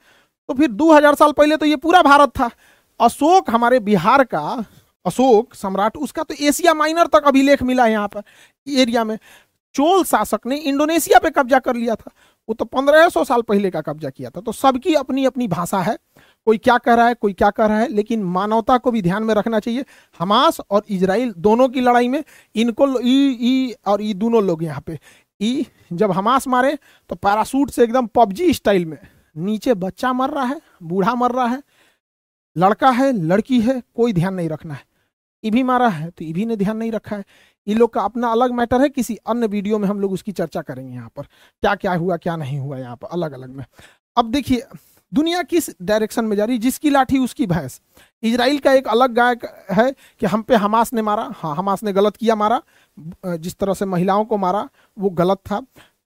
तो 0.50 0.53
फिर 0.53 0.72
दो 0.72 0.91
हज़ार 0.91 1.15
साल 1.15 1.31
पहले 1.34 1.57
तो 1.57 1.65
ये 1.65 1.75
पूरा 1.77 2.01
भारत 2.03 2.29
था। 2.31 2.50
अशोक, 3.00 3.50
हमारे 3.50 3.79
बिहार 3.81 4.24
का 4.25 4.65
अशोक 5.05 5.53
सम्राट, 5.55 5.98
उसका 5.98 6.24
तो 6.24 6.36
एशिया 6.36 6.74
माइनर 6.74 7.07
तक 7.07 7.24
अभिलेख 7.27 7.63
मिला 7.63 7.86
है 7.86 7.91
यहाँ 7.91 8.07
पर 8.07 8.24
एरिया 8.67 9.03
में। 9.03 9.17
चोल 9.75 10.03
शासक 10.05 10.48
ने 10.48 10.57
इंडोनेशिया 10.57 11.19
पे 11.19 11.29
कब्जा 11.31 11.60
कर 11.60 11.75
लिया 11.75 11.96
था। 11.96 12.12
वो 12.50 12.53
तो 12.53 12.65
पंद्रह 12.67 13.07
सौ 13.10 13.24
साल 13.24 13.41
पहले 13.43 13.69
का 13.69 13.81
कब्जा 13.81 14.10
किया 14.10 14.29
था। 14.29 14.41
तो 14.41 14.51
सबकी 14.53 14.93
अपनी 14.96 15.25
अपनी 15.25 15.48
भाषा 15.48 15.79
है। 15.79 15.98
कोई 16.48 16.58
क्या 16.58 16.77
कह 16.77 16.94
रहा 16.94 17.08
है, 17.08 17.13
कोई 17.13 17.34
क्या 17.34 17.50
कह 17.50 17.66
रहा 17.66 17.80
है, 17.80 17.88
लेकिन 17.89 18.24
मानवता 18.25 18.77
को 18.77 18.92
भी 18.92 19.01
ध्यान 19.01 19.24
में 19.24 19.34
रखना 19.36 19.60
चाहिए। 19.60 19.86
हमास 20.20 20.60
और 20.62 20.84
इसराइल 20.89 21.34
दोनों 21.38 21.68
की 21.70 21.82
लड़ाई 21.82 22.08
में, 22.08 22.24
इनको 22.56 22.88
ई 23.00 23.16
ई 23.42 23.74
और 23.88 24.01
ई 24.01 24.13
दोनों 24.16 24.44
लोग 24.44 24.63
यहाँ 24.63 24.82
पे। 24.82 24.98
ई 25.42 25.66
जब 25.94 26.12
हमास 26.12 26.48
मारे 26.48 26.77
तो 27.10 27.16
पैरासूट 27.18 27.72
से 27.72 27.84
एकदम 27.84 28.08
पबजी 28.16 28.54
स्टाइल 28.54 28.86
में। 28.86 28.98
नीचे 29.36 29.74
बच्चा 29.75 30.13
मर 30.13 30.30
रहा 30.30 30.46
है, 30.46 30.60
बूढ़ा 30.84 31.16
मर 31.16 31.32
रहा 31.32 31.46
है, 31.46 31.62
लड़का 32.56 32.89
है, 32.92 33.12
लड़की 33.13 33.60
है, 33.62 33.82
कोई 33.96 34.13
ध्यान 34.13 34.34
नहीं 34.34 34.50
रखना 34.50 34.74
है। 34.74 34.86
ई 35.44 35.51
भी 35.51 35.63
मारा 35.63 35.88
है 35.89 36.10
तो 36.10 36.25
ईभी 36.25 36.46
ने 36.46 36.56
ध्यान 36.58 36.77
नहीं 36.77 36.92
रखा 36.92 37.16
है। 37.16 37.24
इन 37.68 37.77
लोग 37.77 37.94
का 37.94 38.01
अपना 38.01 38.32
अलग 38.32 38.51
मैटर 38.54 38.82
है, 38.82 38.89
किसी 38.89 39.16
अन्य 39.27 39.48
वीडियो 39.48 39.77
में 39.80 39.88
हम 39.88 40.00
लोग 40.00 40.12
उसकी 40.13 40.32
चर्चा 40.34 40.62
करेंगे 40.62 40.94
यहाँ 40.94 41.12
पर। 41.16 41.24
क्या 41.24 41.75
क्या 41.75 41.94
हुआ, 41.94 42.18
क्या 42.18 42.36
नहीं 42.36 42.60
हुआ 42.60 42.77
यहाँ 42.77 42.96
पर 42.96 43.08
अलग 43.08 43.32
अलग 43.34 43.50
में। 43.50 43.66
अब 44.18 44.32
देखिए 44.32 44.63
दुनिया 45.12 45.42
किस 45.44 45.70
डायरेक्शन 45.82 46.26
में 46.26 46.36
जा 46.38 46.46
रही, 46.46 46.58
जिसकी 46.58 46.90
लाठी 46.90 47.20
उसकी 47.20 47.46
भैंस। 47.48 47.80
इसराइल 48.24 48.58
का 48.60 48.74
एक 48.74 48.88
अलग 48.88 49.14
गायक 49.14 49.46
है 49.72 49.92
कि 50.22 50.26
हम 50.26 50.42
पे 50.42 50.56
हमास 50.56 50.94
ने 50.94 51.02
मारा 51.02 51.30
हाँ 51.36 51.56
हमास 51.56 51.84
ने 51.84 51.94
गलत 51.94 52.18
किया 52.18 52.36
मारा 52.36 52.62
जिस 53.26 53.56
तरह 53.56 53.74
से 53.74 53.86
महिलाओं 53.86 54.26
को 54.26 54.38
मारा, 54.38 54.68
वो 54.98 55.10
गलत 55.12 55.38
था। 55.42 55.62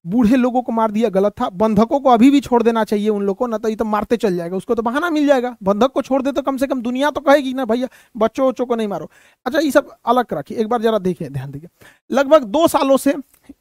बूढ़े 0.05 0.35
लोगों 0.35 0.61
को 0.61 0.71
मार 0.71 0.91
दिया, 0.91 1.09
गलत 1.09 1.33
था। 1.41 1.49
बंधकों 1.51 1.99
को 1.99 2.09
अभी 2.09 2.29
भी 2.31 2.39
छोड़ 2.41 2.61
देना 2.63 2.83
चाहिए 2.83 3.09
उन 3.09 3.23
लोगों 3.23 3.33
को, 3.35 3.47
ना 3.47 3.57
तो 3.57 3.69
ये 3.69 3.75
तो 3.75 3.85
मारते 3.85 4.17
चल 4.17 4.35
जाएगा, 4.35 4.57
उसको 4.57 4.75
तो 4.75 4.81
बहाना 4.81 5.09
मिल 5.09 5.27
जाएगा। 5.27 5.55
बंधक 5.63 5.91
को 5.91 6.01
छोड़ 6.01 6.21
दे 6.21 6.31
तो 6.31 6.41
कम 6.41 6.57
से 6.57 6.67
कम 6.67 6.81
दुनिया 6.81 7.09
तो 7.11 7.21
कहेगी 7.21 7.53
ना, 7.53 7.65
भैया, 7.65 7.87
बच्चों 8.17 8.47
बच्चों 8.47 8.65
को 8.65 8.75
नहीं 8.75 8.87
मारो। 8.87 9.09
अच्छा 9.45 9.59
ये 9.59 9.71
सब 9.71 9.95
अलग 10.05 10.33
रखिए। 10.33 10.57
एक 10.57 10.67
बार 10.67 10.81
जरा 10.81 10.97
देखिए, 10.99 11.29
ध्यान 11.29 11.51
दीजिए। 11.51 11.69
लगभग 12.11 12.43
दो 12.45 12.67
सालों 12.67 12.97
से 12.97 13.15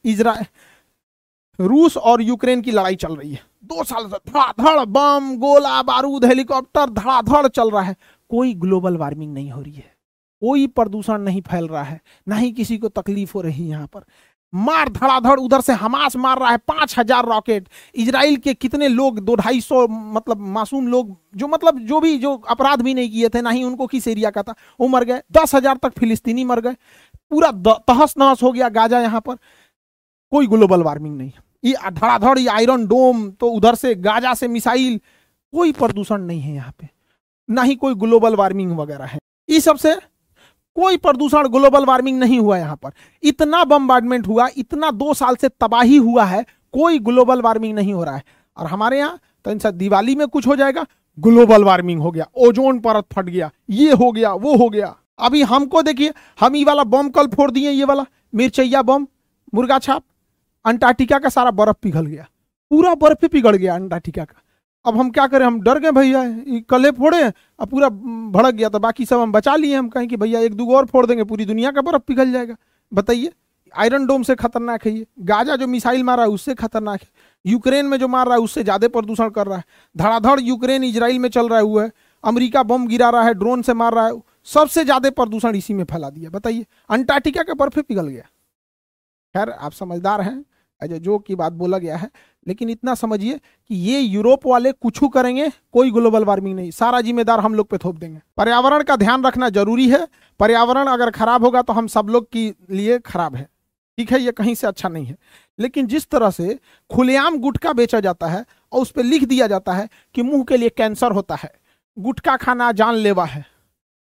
इजराइल 0.05 0.47
रूस 1.59 1.97
और 1.97 2.23
यूक्रेन 2.23 2.63
की 2.63 2.71
लड़ाई 2.71 2.97
चल 2.97 3.17
रही 3.17 3.33
है। 3.33 3.43
दो 3.65 3.85
साल 3.85 4.09
से 4.09 4.17
धड़ाधड़ 4.31 4.85
बम, 4.87 5.35
गोला, 5.37 5.83
बारूद, 5.83 6.25
हेलीकॉप्टर, 6.25 6.91
धड़ाधड़ 6.91 7.47
चल 7.49 7.71
रहा 7.71 7.83
है। 7.83 7.97
कोई 8.31 8.55
ग्लोबल 8.57 8.97
वार्मिंग 8.97 9.33
नहीं 9.35 9.51
हो 9.51 9.61
रही 9.61 9.75
है। 9.75 9.93
कोई 10.43 10.67
प्रदूषण 10.67 11.21
नहीं 11.21 11.41
फैल 11.43 11.67
रहा 11.69 11.83
है। 11.83 12.01
ना 12.29 12.37
ही 12.37 12.51
किसी 12.53 12.79
को 12.79 12.89
तकलीफ़ 12.91 13.33
हो 13.35 13.41
रही 13.41 13.63
है 13.63 13.69
यहाँ 13.71 13.87
पर। 13.87 14.05
मार, 14.53 14.89
धड़ाधड़ 14.89 15.39
उधर 15.41 15.61
से 15.61 15.73
हमास 15.73 16.17
मार 16.17 16.39
रहा 16.39 16.51
है। 16.51 16.57
पाँच 16.59 16.99
हज़ार 16.99 17.27
रॉकेट। 17.27 17.69
इसराइल 17.95 18.37
के 18.37 18.55
कितने 18.55 18.89
लोग, 18.89 19.19
दो 19.21 19.35
ढाई 19.37 19.61
सौ 19.61 19.87
मतलब 19.89 20.41
मासूम 20.49 20.89
लोग, 20.89 21.17
जो 21.37 21.49
मतलब 21.49 21.79
जो 21.81 22.01
भी, 22.01 22.17
जो 22.19 22.35
अपराध 22.35 22.83
भी 22.83 22.95
नहीं 22.95 23.11
किए 23.11 23.29
थे, 23.29 23.43
ना 23.43 23.51
ही 23.51 23.63
उनको 23.65 23.87
किस 23.87 24.09
एरिया 24.09 24.31
का 24.31 24.43
था, 24.43 24.55
वो 24.81 24.89
मर 24.89 25.05
गए। 25.05 25.23
दस 25.33 25.55
हज़ार 25.55 25.77
तक 25.77 25.99
फिलिस्तीनी 25.99 26.45
मर 26.45 26.61
गए। 26.61 26.77
पूरा 27.31 27.51
तहस 27.83 28.15
नहस 28.19 28.43
हो 28.43 28.53
गया 28.53 28.69
गाजा 28.71 29.01
यहाँ 29.01 29.21
पर। 29.21 29.35
कोई 30.33 30.47
ग्लोबल 30.47 30.83
वार्मिंग 30.83 31.17
नहीं। 31.19 31.31
ये 31.63 31.75
धड़ाधड़, 31.91 32.39
ये 32.39 32.47
आयरन 32.49 32.87
डोम 32.87 33.31
तो 33.31 33.51
उधर 33.51 33.75
से 33.75 33.95
गाजा 33.97 34.35
से 34.35 34.49
मिसाइल, 34.49 35.01
कोई 35.53 35.73
प्रदूषण 35.73 36.21
नहीं 36.21 36.41
है 36.41 36.55
यहाँ 36.55 36.73
पे। 36.79 36.89
ना 37.49 37.63
ही 37.63 37.75
कोई 37.77 37.95
ग्लोबल 37.97 38.35
वार्मिंग 38.37 38.77
वगैरह 38.79 39.05
है। 39.05 39.19
इस 39.49 39.65
सबसे 39.65 39.95
कोई 40.77 40.97
प्रदूषण, 40.99 41.49
ग्लोबल 41.49 41.85
वार्मिंग 41.85 42.19
नहीं 42.19 42.39
हुआ 42.39 42.59
यहाँ 42.59 42.77
पर। 42.77 42.91
इतना 43.23 43.63
बम्बार्डमेंट 43.65 44.27
हुआ, 44.27 44.49
इतना 44.57 44.91
दो 44.93 45.15
साल 45.15 45.37
से 45.37 45.49
तबाही 45.51 45.97
हुआ 45.99 46.25
है, 46.25 46.45
कोई 46.75 46.99
ग्लोबल 47.01 47.43
वार्मिंग 47.43 47.75
नहीं 47.75 47.93
हो 47.95 48.05
रहा 48.05 48.17
है। 48.17 48.23
और 48.57 48.67
हमारे 48.67 48.99
यहाँ 48.99 49.19
तो 49.45 49.51
इनसे 49.51 49.73
दिवाली 49.73 50.15
में 50.15 50.27
कुछ 50.29 50.47
हो 50.47 50.57
जाएगा, 50.57 50.85
ग्लोबल 51.19 51.65
वार्मिंग 51.65 52.01
हो 52.01 52.11
गया, 52.11 52.27
ओजोन 52.39 52.79
परत 52.81 53.07
फट 53.13 53.25
गया, 53.25 53.51
ये 53.71 53.93
हो 53.93 54.11
गया, 54.13 54.33
वो 54.33 54.57
हो 54.57 54.69
गया। 54.69 54.95
अभी 55.19 55.43
हमको 55.45 55.83
देखिए, 55.83 56.13
हम 56.41 56.57
ये 56.57 56.65
वाला 56.65 56.85
बम 56.85 57.09
कल 57.11 57.27
फोड़ 57.29 57.51
दिए, 57.51 57.71
ये 57.71 57.85
वाला 57.85 58.05
मिर्चैया 58.35 58.83
बम 58.83 59.07
मुर्गा 59.55 59.79
छाप 59.79 60.03
अंटार्कटिका 60.65 61.19
का 61.19 61.29
सारा 61.29 61.51
बर्फ़ 61.53 61.77
पिघल 61.83 62.07
गया। 62.07 62.27
पूरा 62.71 62.95
बर्फ़ 62.97 63.19
ही 63.23 63.29
पिघल 63.29 63.57
गया 63.57 63.75
अंटार्कटिका 63.75 64.25
का। 64.25 64.43
अब 64.85 64.97
हम 64.99 65.11
क्या 65.11 65.27
करें? 65.27 65.45
हम 65.47 65.61
डर 65.61 65.79
गए, 65.79 65.91
भैया 65.93 66.23
कले 66.71 66.91
फोड़े 66.93 67.23
अब 67.23 67.69
पूरा 67.69 67.89
भड़क 67.89 68.55
गया 68.55 68.69
तो 68.69 68.79
बाकी 68.79 69.07
सब 69.07 69.19
हम 69.19 69.33
बचा 69.33 69.57
लिए 69.57 69.75
हम 69.77 69.89
कहें 69.89 70.09
कि, 70.09 70.17
भैया, 70.17 70.41
एक 70.41 70.55
दो 70.55 70.75
और 70.77 70.87
फोड़ 70.87 71.07
देंगे, 71.07 71.25
पूरी 71.25 71.45
दुनिया 71.47 71.71
का 71.71 71.83
बर्फ़ 71.83 72.03
पिघल 72.03 72.33
जाएगा। 72.33 72.57
बताइए, 72.93 73.33
आयरन 73.75 74.07
डोम 74.07 74.23
से 74.23 74.35
खतरनाक 74.35 74.87
है 74.87 74.93
ये। 74.93 75.07
गाजा 75.21 75.57
जो 75.57 75.67
मिसाइल 75.67 76.05
मारा 76.05 76.23
है, 76.23 76.29
उससे 76.29 76.55
खतरनाक 76.55 77.01
है। 77.01 77.09
यूक्रेन 77.45 77.87
में 77.87 77.99
जो 77.99 78.09
मार 78.09 78.27
रहा 78.27 78.35
है, 78.35 78.41
उससे 78.41 78.63
ज़्यादा 78.63 78.89
प्रदूषण 78.89 79.31
कर 79.31 79.47
रहा 79.47 79.57
है। 79.59 79.65
धड़ाधड़ 79.97 80.41
यूक्रेन 80.41 80.85
इजराइल 80.85 81.19
में 81.19 81.29
चल 81.29 81.49
रहा 81.49 81.61
हुआ 81.61 81.85
है। 81.85 81.93
अमेरिका 82.25 82.63
बम 82.63 82.87
गिरा 82.87 83.11
रहा 83.11 83.23
है, 83.23 83.35
ड्रोन 83.35 83.63
से 83.63 83.75
मार 83.75 83.95
रहा 83.95 84.07
है। 84.07 84.21
सबसे 84.47 84.85
ज़्यादा 84.85 85.11
प्रदूषण 85.13 85.57
इसी 85.57 85.75
में 85.75 85.85
फैला 85.85 86.11
दिया। 86.11 86.31
बताइए, 86.31 86.67
अंटार्कटिका 86.91 87.43
का 87.43 87.55
बर्फ़ 87.55 87.81
पिघल 87.81 88.07
गया। 88.07 88.23
खैर, 89.35 89.51
आप 89.51 89.73
समझदार 89.73 90.21
हैं। 90.21 90.45
जो 90.83 91.19
की 91.19 91.35
बात 91.35 91.53
बोला 91.53 91.79
गया 91.79 91.97
है, 91.97 92.11
लेकिन 92.47 92.71
इतना 92.71 92.95
समझिए 92.95 93.39
कि 93.39 93.75
ये 93.77 94.01
यूरोप 94.01 94.47
वाले 94.47 94.73
कुछ 94.73 95.01
करेंगे, 95.15 95.49
कोई 95.73 95.91
ग्लोबल 95.91 96.25
वार्मिंग 96.25 96.57
नहीं। 96.57 96.71
सारा 96.71 97.01
जिम्मेदार 97.01 97.41
हम 97.41 97.55
लोग 97.55 97.69
पे 97.69 97.79
थोप 97.79 97.97
देंगे। 97.97 98.21
पर्यावरण 98.37 98.83
का 98.83 98.97
ध्यान 98.97 99.25
रखना 99.25 99.49
ज़रूरी 99.49 99.89
है। 99.89 100.07
पर्यावरण 100.41 100.87
अगर 100.87 101.11
खराब 101.11 101.45
होगा 101.45 101.63
तो 101.63 101.73
हम 101.73 101.87
सब 101.89 102.09
लोग 102.09 102.31
के 102.33 102.53
लिए 102.71 102.99
खराब 103.01 103.37
है। 103.37 103.49
ठीक 103.99 104.13
है, 104.13 104.21
ये 104.21 104.33
कहीं 104.33 104.55
से 104.55 104.67
अच्छा 104.67 104.89
नहीं 104.89 105.07
है। 105.07 105.17
लेकिन 105.59 105.87
जिस 105.87 106.09
तरह 106.11 106.31
से 106.31 106.59
खुलेआम 106.91 107.39
गुटखा 107.39 107.73
बेचा 107.73 108.01
जाता 108.01 108.27
है 108.27 108.45
और 108.73 108.83
उस 108.83 108.91
पर 108.91 109.05
लिख 109.05 109.25
दिया 109.25 109.47
जाता 109.47 109.73
है 109.73 109.89
कि 110.15 110.23
मुँह 110.23 110.45
के 110.45 110.57
लिए 110.57 110.69
कैंसर 110.69 111.13
होता 111.13 111.35
है, 111.35 111.53
गुटखा 111.97 112.37
खाना 112.37 112.71
जानलेवा 112.73 113.25
है 113.25 113.45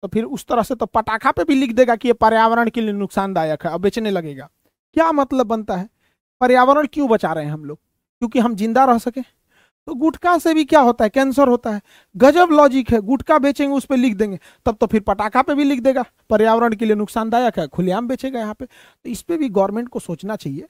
तो 0.02 0.08
फिर 0.08 0.24
उस 0.26 0.44
तरह 0.46 0.62
से 0.62 0.74
तो 0.74 0.86
पटाखा 0.86 1.30
पे 1.30 1.44
भी 1.44 1.54
लिख 1.54 1.72
देगा 1.72 1.94
कि 1.96 2.08
ये 2.08 2.14
पर्यावरण 2.14 2.70
के 2.70 2.80
लिए 2.80 2.92
नुकसानदायक 2.92 3.64
है, 3.64 3.72
अब 3.72 3.80
बेचने 3.80 4.10
लगेगा। 4.10 4.48
क्या 4.96 5.10
मतलब 5.12 5.46
बनता 5.46 5.76
है? 5.76 5.88
पर्यावरण 6.44 6.86
क्यों 6.92 7.08
बचा 7.08 7.32
रहे 7.32 7.44
हैं 7.44 7.52
हम 7.52 7.64
लोग? 7.64 7.78
क्योंकि 7.78 8.38
हम 8.38 8.54
ज़िंदा 8.56 8.84
रह 8.84 8.98
सके? 8.98 9.20
तो 9.88 9.94
गुटखा 9.94 10.38
से 10.38 10.54
भी 10.54 10.64
क्या 10.64 10.80
होता 10.80 11.04
है? 11.04 11.10
कैंसर 11.10 11.48
होता 11.48 11.70
है। 11.70 11.80
गजब 12.16 12.48
लॉजिक 12.52 12.90
है। 12.90 13.00
गुटखा 13.00 13.38
बेचेंगे, 13.38 13.76
उस 13.76 13.84
पर 13.84 13.96
लिख 13.96 14.14
देंगे। 14.16 14.38
तब 14.66 14.76
तो 14.80 14.86
फिर 14.86 15.00
पटाखा 15.00 15.42
पे 15.42 15.54
भी 15.54 15.64
लिख 15.64 15.80
देगा। 15.80 16.04
पर्यावरण 16.30 16.74
के 16.74 16.84
लिए 16.84 16.94
नुकसानदायक 16.94 17.58
है। 17.58 17.66
खुलेआम 17.68 18.08
बेचेगा 18.08 18.40
यहाँ 18.40 18.54
पे। 18.54 18.64
तो 18.64 19.10
इस 19.10 19.22
पर 19.22 19.36
भी 19.36 19.48
गवर्नमेंट 19.48 19.88
को 19.88 19.98
सोचना 19.98 20.36
चाहिए। 20.36 20.66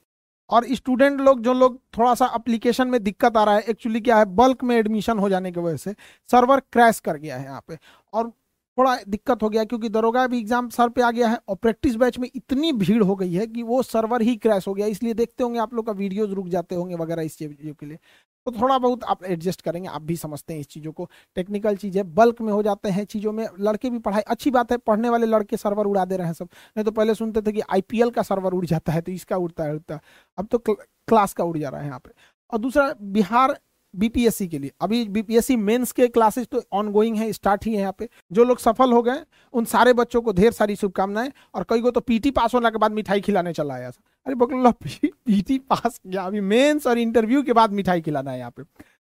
और 0.49 0.65
स्टूडेंट 0.71 1.21
लोग, 1.21 1.41
जो 1.41 1.53
लोग 1.53 1.79
थोड़ा 1.97 2.13
सा 2.15 2.25
अप्लीकेशन 2.25 2.87
में 2.87 3.03
दिक्कत 3.03 3.37
आ 3.37 3.43
रहा 3.43 3.55
है 3.55 3.61
एक्चुअली 3.61 4.01
क्या 4.01 4.17
है? 4.17 4.25
बल्क 4.25 4.63
में 4.63 4.75
एडमिशन 4.75 5.19
हो 5.19 5.29
जाने 5.29 5.51
की 5.51 5.59
वजह 5.59 5.77
से 5.77 5.95
सर्वर 6.31 6.59
क्रैश 6.59 6.99
कर 6.99 7.17
गया 7.17 7.37
है 7.37 7.45
यहाँ 7.45 7.63
पे। 7.67 7.77
और 8.13 8.31
थोड़ा 8.77 8.95
दिक्कत 9.07 9.43
हो 9.43 9.49
गया 9.49 9.63
क्योंकि 9.63 9.89
दरोगा 9.89 10.25
भी 10.27 10.39
एग्ज़ाम 10.39 10.69
सर 10.69 10.89
पे 10.89 11.01
आ 11.01 11.09
गया 11.11 11.27
है 11.27 11.39
और 11.49 11.55
प्रैक्टिस 11.55 11.95
बैच 11.95 12.17
में 12.19 12.29
इतनी 12.35 12.71
भीड़ 12.75 13.01
हो 13.03 13.15
गई 13.15 13.33
है 13.33 13.47
कि 13.47 13.63
वो 13.63 13.81
सर्वर 13.83 14.21
ही 14.21 14.35
क्रैश 14.37 14.67
हो 14.67 14.73
गया। 14.73 14.87
इसलिए 14.87 15.13
देखते 15.13 15.43
होंगे 15.43 15.59
आप 15.59 15.73
लोग 15.73 15.85
का 15.85 15.91
वीडियोज़ 15.93 16.31
रुक 16.31 16.47
जाते 16.49 16.75
होंगे 16.75 16.95
वगैरह 16.95 17.21
इस 17.23 17.37
चीज़ों 17.37 17.73
के 17.73 17.85
लिए। 17.85 17.97
तो 18.47 18.51
थोड़ा 18.51 18.77
बहुत 18.77 19.03
आप 19.03 19.23
एडजस्ट 19.25 19.61
करेंगे, 19.61 19.87
आप 19.89 20.01
भी 20.01 20.15
समझते 20.17 20.53
हैं 20.53 20.59
इस 20.59 20.67
चीज़ों 20.67 20.91
को। 20.91 21.09
टेक्निकल 21.35 21.75
चीज़ 21.75 21.97
है 21.97 22.03
बल्क 22.15 22.41
में 22.41 22.51
हो 22.53 22.61
जाते 22.63 22.89
हैं 22.89 23.05
चीज़ों 23.05 23.31
में। 23.31 23.47
लड़के 23.59 23.89
भी 23.89 23.99
पढ़ाई, 23.99 24.21
अच्छी 24.23 24.51
बात 24.51 24.71
है, 24.71 24.77
पढ़ने 24.79 25.09
वाले 25.09 25.27
लड़के 25.27 25.57
सर्वर 25.57 25.85
उड़ा 25.85 26.05
दे 26.05 26.17
रहे 26.17 26.27
हैं 26.27 26.33
सब। 26.33 26.49
नहीं 26.77 26.83
तो 26.85 26.91
पहले 26.91 27.15
सुनते 27.15 27.41
थे 27.41 27.51
कि 27.51 27.61
आईपीएल 27.69 28.09
का 28.09 28.21
सर्वर 28.23 28.53
उड़ 28.53 28.65
जाता 28.65 28.91
है 28.91 29.01
तो 29.01 29.11
इसका 29.11 29.37
उड़ता 29.37 29.63
है 29.63 29.73
उड़ता 29.73 29.99
अब 30.37 30.47
तो 30.47 30.57
क्लास 30.59 31.33
का 31.33 31.43
उड़ 31.43 31.57
जा 31.57 31.69
रहा 31.69 31.81
है 31.81 31.87
यहाँ 31.87 31.99
पे। 31.99 32.11
और 32.51 32.59
दूसरा, 32.59 32.93
बिहार 33.01 33.57
बीपीएससी 33.95 34.47
के 34.47 34.59
लिए। 34.59 34.71
अभी 34.81 35.03
बीपीएससी 35.07 35.55
मेंस 35.57 35.91
के 35.91 36.07
क्लासेस 36.07 36.47
तो 36.47 36.61
ऑन 36.73 36.91
गोइंग 36.91 37.17
है 37.17 37.31
स्टार्ट 37.33 37.65
ही 37.65 37.73
है 37.73 37.79
यहाँ 37.79 37.95
पे। 37.99 38.09
जो 38.31 38.43
लोग 38.43 38.59
सफल 38.59 38.91
हो 38.91 39.01
गए, 39.01 39.21
उन 39.53 39.65
सारे 39.65 39.93
बच्चों 39.93 40.21
को 40.21 40.33
ढेर 40.33 40.51
सारी 40.51 40.75
शुभकामनाएँ 40.75 41.31
और 41.55 41.65
कई 41.69 41.81
को 41.81 41.91
तो 41.91 42.01
पीटी 42.01 42.31
पास 42.31 42.53
होने 42.55 42.71
के 42.71 42.77
बाद 42.77 42.91
मिठाई 42.91 43.21
खिलाने 43.21 43.53
चला 43.53 43.73
आया 43.73 43.91
अरे 44.25 44.35
बकल्ला 44.35 44.69
पीटी 44.73 45.57
पास 45.59 45.99
क्या? 46.01 46.23
अभी 46.23 46.39
मेंस 46.41 46.87
और 46.87 46.97
इंटरव्यू 46.97 47.41
के 47.43 47.53
बाद 47.53 47.71
मिठाई 47.71 48.01
खिलाना 48.01 48.31
है 48.31 48.39
यहाँ 48.39 48.51
पे। 48.51 48.63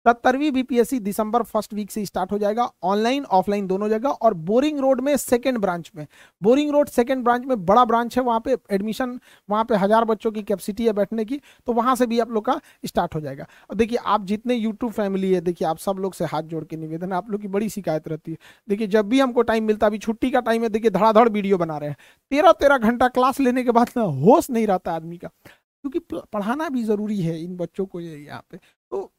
सत्तरवीं 0.05 0.51
बीपीएससी 0.51 0.99
दिसंबर 0.99 1.43
फ़र्स्ट 1.43 1.73
वीक 1.73 1.91
से 1.91 2.03
स्टार्ट 2.05 2.31
हो 2.31 2.38
जाएगा। 2.38 2.69
ऑनलाइन, 2.83 3.23
ऑफलाइन 3.25 3.65
दोनों 3.67 3.89
जगह 3.89 4.09
और 4.09 4.33
बोरिंग 4.33 4.79
रोड 4.79 5.01
में 5.01 5.15
सेकंड 5.17 5.57
ब्रांच 5.57 5.91
में। 5.95 6.05
बोरिंग 6.41 6.71
रोड 6.71 6.89
सेकंड 6.89 7.23
ब्रांच 7.23 7.45
में 7.45 7.65
बड़ा 7.65 7.83
ब्रांच 7.85 8.17
है, 8.17 8.23
वहाँ 8.23 8.39
पे 8.39 8.55
एडमिशन 8.71 9.19
वहाँ 9.49 9.63
पे 9.65 9.75
हज़ार 9.75 10.05
बच्चों 10.05 10.31
की 10.31 10.43
कैपेसिटी 10.43 10.85
है 10.85 10.93
बैठने 10.93 11.25
की 11.25 11.39
तो 11.67 11.73
वहाँ 11.73 11.95
से 11.95 12.07
भी 12.07 12.19
आप 12.19 12.31
लोग 12.31 12.45
का 12.45 12.59
स्टार्ट 12.85 13.15
हो 13.15 13.21
जाएगा। 13.21 13.47
और 13.69 13.75
देखिए, 13.75 13.97
आप 13.97 14.25
जितने 14.25 14.55
यूट्यूब 14.55 14.91
फैमिली 14.93 15.33
है, 15.33 15.41
देखिए, 15.41 15.67
आप 15.67 15.77
सब 15.79 15.97
लोग 15.99 16.13
से 16.13 16.25
हाथ 16.25 16.43
जोड़ 16.45 16.63
के 16.63 16.77
निवेदन 16.77 17.13
आप 17.13 17.29
लोग 17.31 17.41
की 17.41 17.47
बड़ी 17.49 17.69
शिकायत 17.69 18.07
रहती 18.07 18.31
है। 18.31 18.38
देखिए, 18.67 18.88
जब 18.89 19.09
भी 19.09 19.19
हमको 19.19 19.41
टाइम 19.43 19.63
मिलता, 19.63 19.88
अभी 19.88 19.97
छुट्टी 19.99 20.31
का 20.31 20.39
टाइम 20.41 20.63
है, 20.63 20.69
देखिए, 20.69 20.91
धड़ाधड़ 20.91 21.27
वीडियो 21.29 21.57
बना 21.57 21.77
रहे 21.77 21.89
हैं। 21.89 21.97
तेरह 22.31 22.51
तेरह 22.53 22.77
घंटा 22.79 23.07
क्लास 23.09 23.39
लेने 23.39 23.63
के 23.63 23.71
बाद 23.71 23.97
होश 23.97 24.49
नहीं 24.49 24.67
रहता 24.67 24.93
आदमी 24.93 25.17
का, 25.17 25.27
क्योंकि 25.27 25.99
पढ़ाना 26.12 26.69
भी 26.69 26.83
ज़रूरी 26.83 27.21
है 27.21 27.41
इन 27.43 27.55
बच्चों 27.57 27.85
को 27.85 27.99
यहाँ 27.99 28.43
पे। 28.51 28.57
तो 28.57 29.12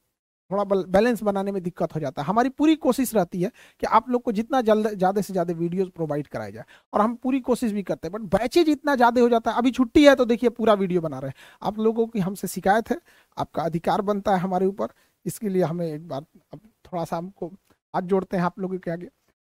थोड़ा 0.51 0.65
बैलेंस 0.77 1.23
बनाने 1.23 1.53
में 1.53 1.63
दिक्कत 1.63 1.95
हो 1.95 2.01
जाता 2.01 2.23
है। 2.23 2.29
हमारी 2.29 2.49
पूरी 2.51 2.77
कोशिश 2.79 3.15
रहती 3.15 3.43
है 3.43 3.51
कि 3.81 3.87
आप 3.89 4.09
लोग 4.11 4.23
को 4.23 4.33
जितना 4.33 4.61
जल्द, 4.63 4.89
ज़्यादा 4.89 5.21
से 5.21 5.33
ज़्यादा 5.33 5.55
वीडियोस 5.55 5.89
प्रोवाइड 5.91 6.27
कराया 6.27 6.51
जाए 6.51 6.65
और 6.93 7.01
हम 7.01 7.15
पूरी 7.15 7.41
कोशिश 7.43 7.73
भी 7.73 7.83
करते 7.83 8.09
हैं। 8.09 8.13
बट 8.13 8.31
बैचेज 8.33 8.69
इतना 8.69 8.95
ज़्यादा 8.97 9.21
हो 9.21 9.29
जाता 9.29 9.51
है। 9.51 9.59
अभी 9.59 9.71
छुट्टी 9.71 10.05
है 10.05 10.15
तो 10.15 10.25
देखिए 10.25 10.51
पूरा 10.51 10.75
वीडियो 10.75 11.01
बना 11.01 11.19
रहे 11.19 11.29
हैं। 11.29 11.37
आप 11.63 11.79
लोगों 11.79 12.07
की 12.07 12.21
हमसे 12.21 12.49
शिकायत 12.49 12.91
है, 12.91 13.01
आपका 13.37 13.63
अधिकार 13.63 14.03
बनता 14.03 14.35
है 14.35 14.41
हमारे 14.41 14.67
ऊपर। 14.67 14.93
इसके 15.27 15.49
लिए 15.49 15.63
हमें 15.63 15.87
एक 15.87 16.09
बार 16.09 16.25
थोड़ा 16.53 17.05
सा 17.05 17.17
हमको 17.17 17.47
हाथ 17.95 18.03
जोड़ते 18.05 18.37
हैं 18.37 18.45
आप 18.45 18.59
लोगों 18.61 18.79
के 18.79 18.91
आगे। 18.91 19.09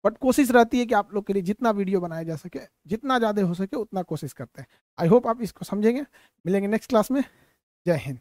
बट 0.04 0.18
कोशिश 0.18 0.50
रहती 0.50 0.78
है 0.78 0.86
कि 0.86 0.94
आप 0.94 1.14
लोग 1.14 1.26
के 1.26 1.32
लिए 1.32 1.42
जितना 1.42 1.70
वीडियो 1.72 2.00
बनाया 2.00 2.22
जा 2.22 2.36
सके, 2.36 2.58
जितना 2.86 3.18
ज़्यादा 3.18 3.42
हो 3.42 3.54
सके, 3.54 3.76
उतना 3.76 4.02
कोशिश 4.04 4.32
करते 4.32 4.60
हैं। 4.60 4.68
आई 4.98 5.08
होप 5.08 5.26
आप 5.26 5.42
इसको 5.42 5.64
समझेंगे। 5.64 6.04
मिलेंगे 6.44 6.68
नेक्स्ट 6.68 6.90
क्लास 6.90 7.10
में। 7.10 7.22
जय 7.86 7.96
हिंद। 7.96 8.18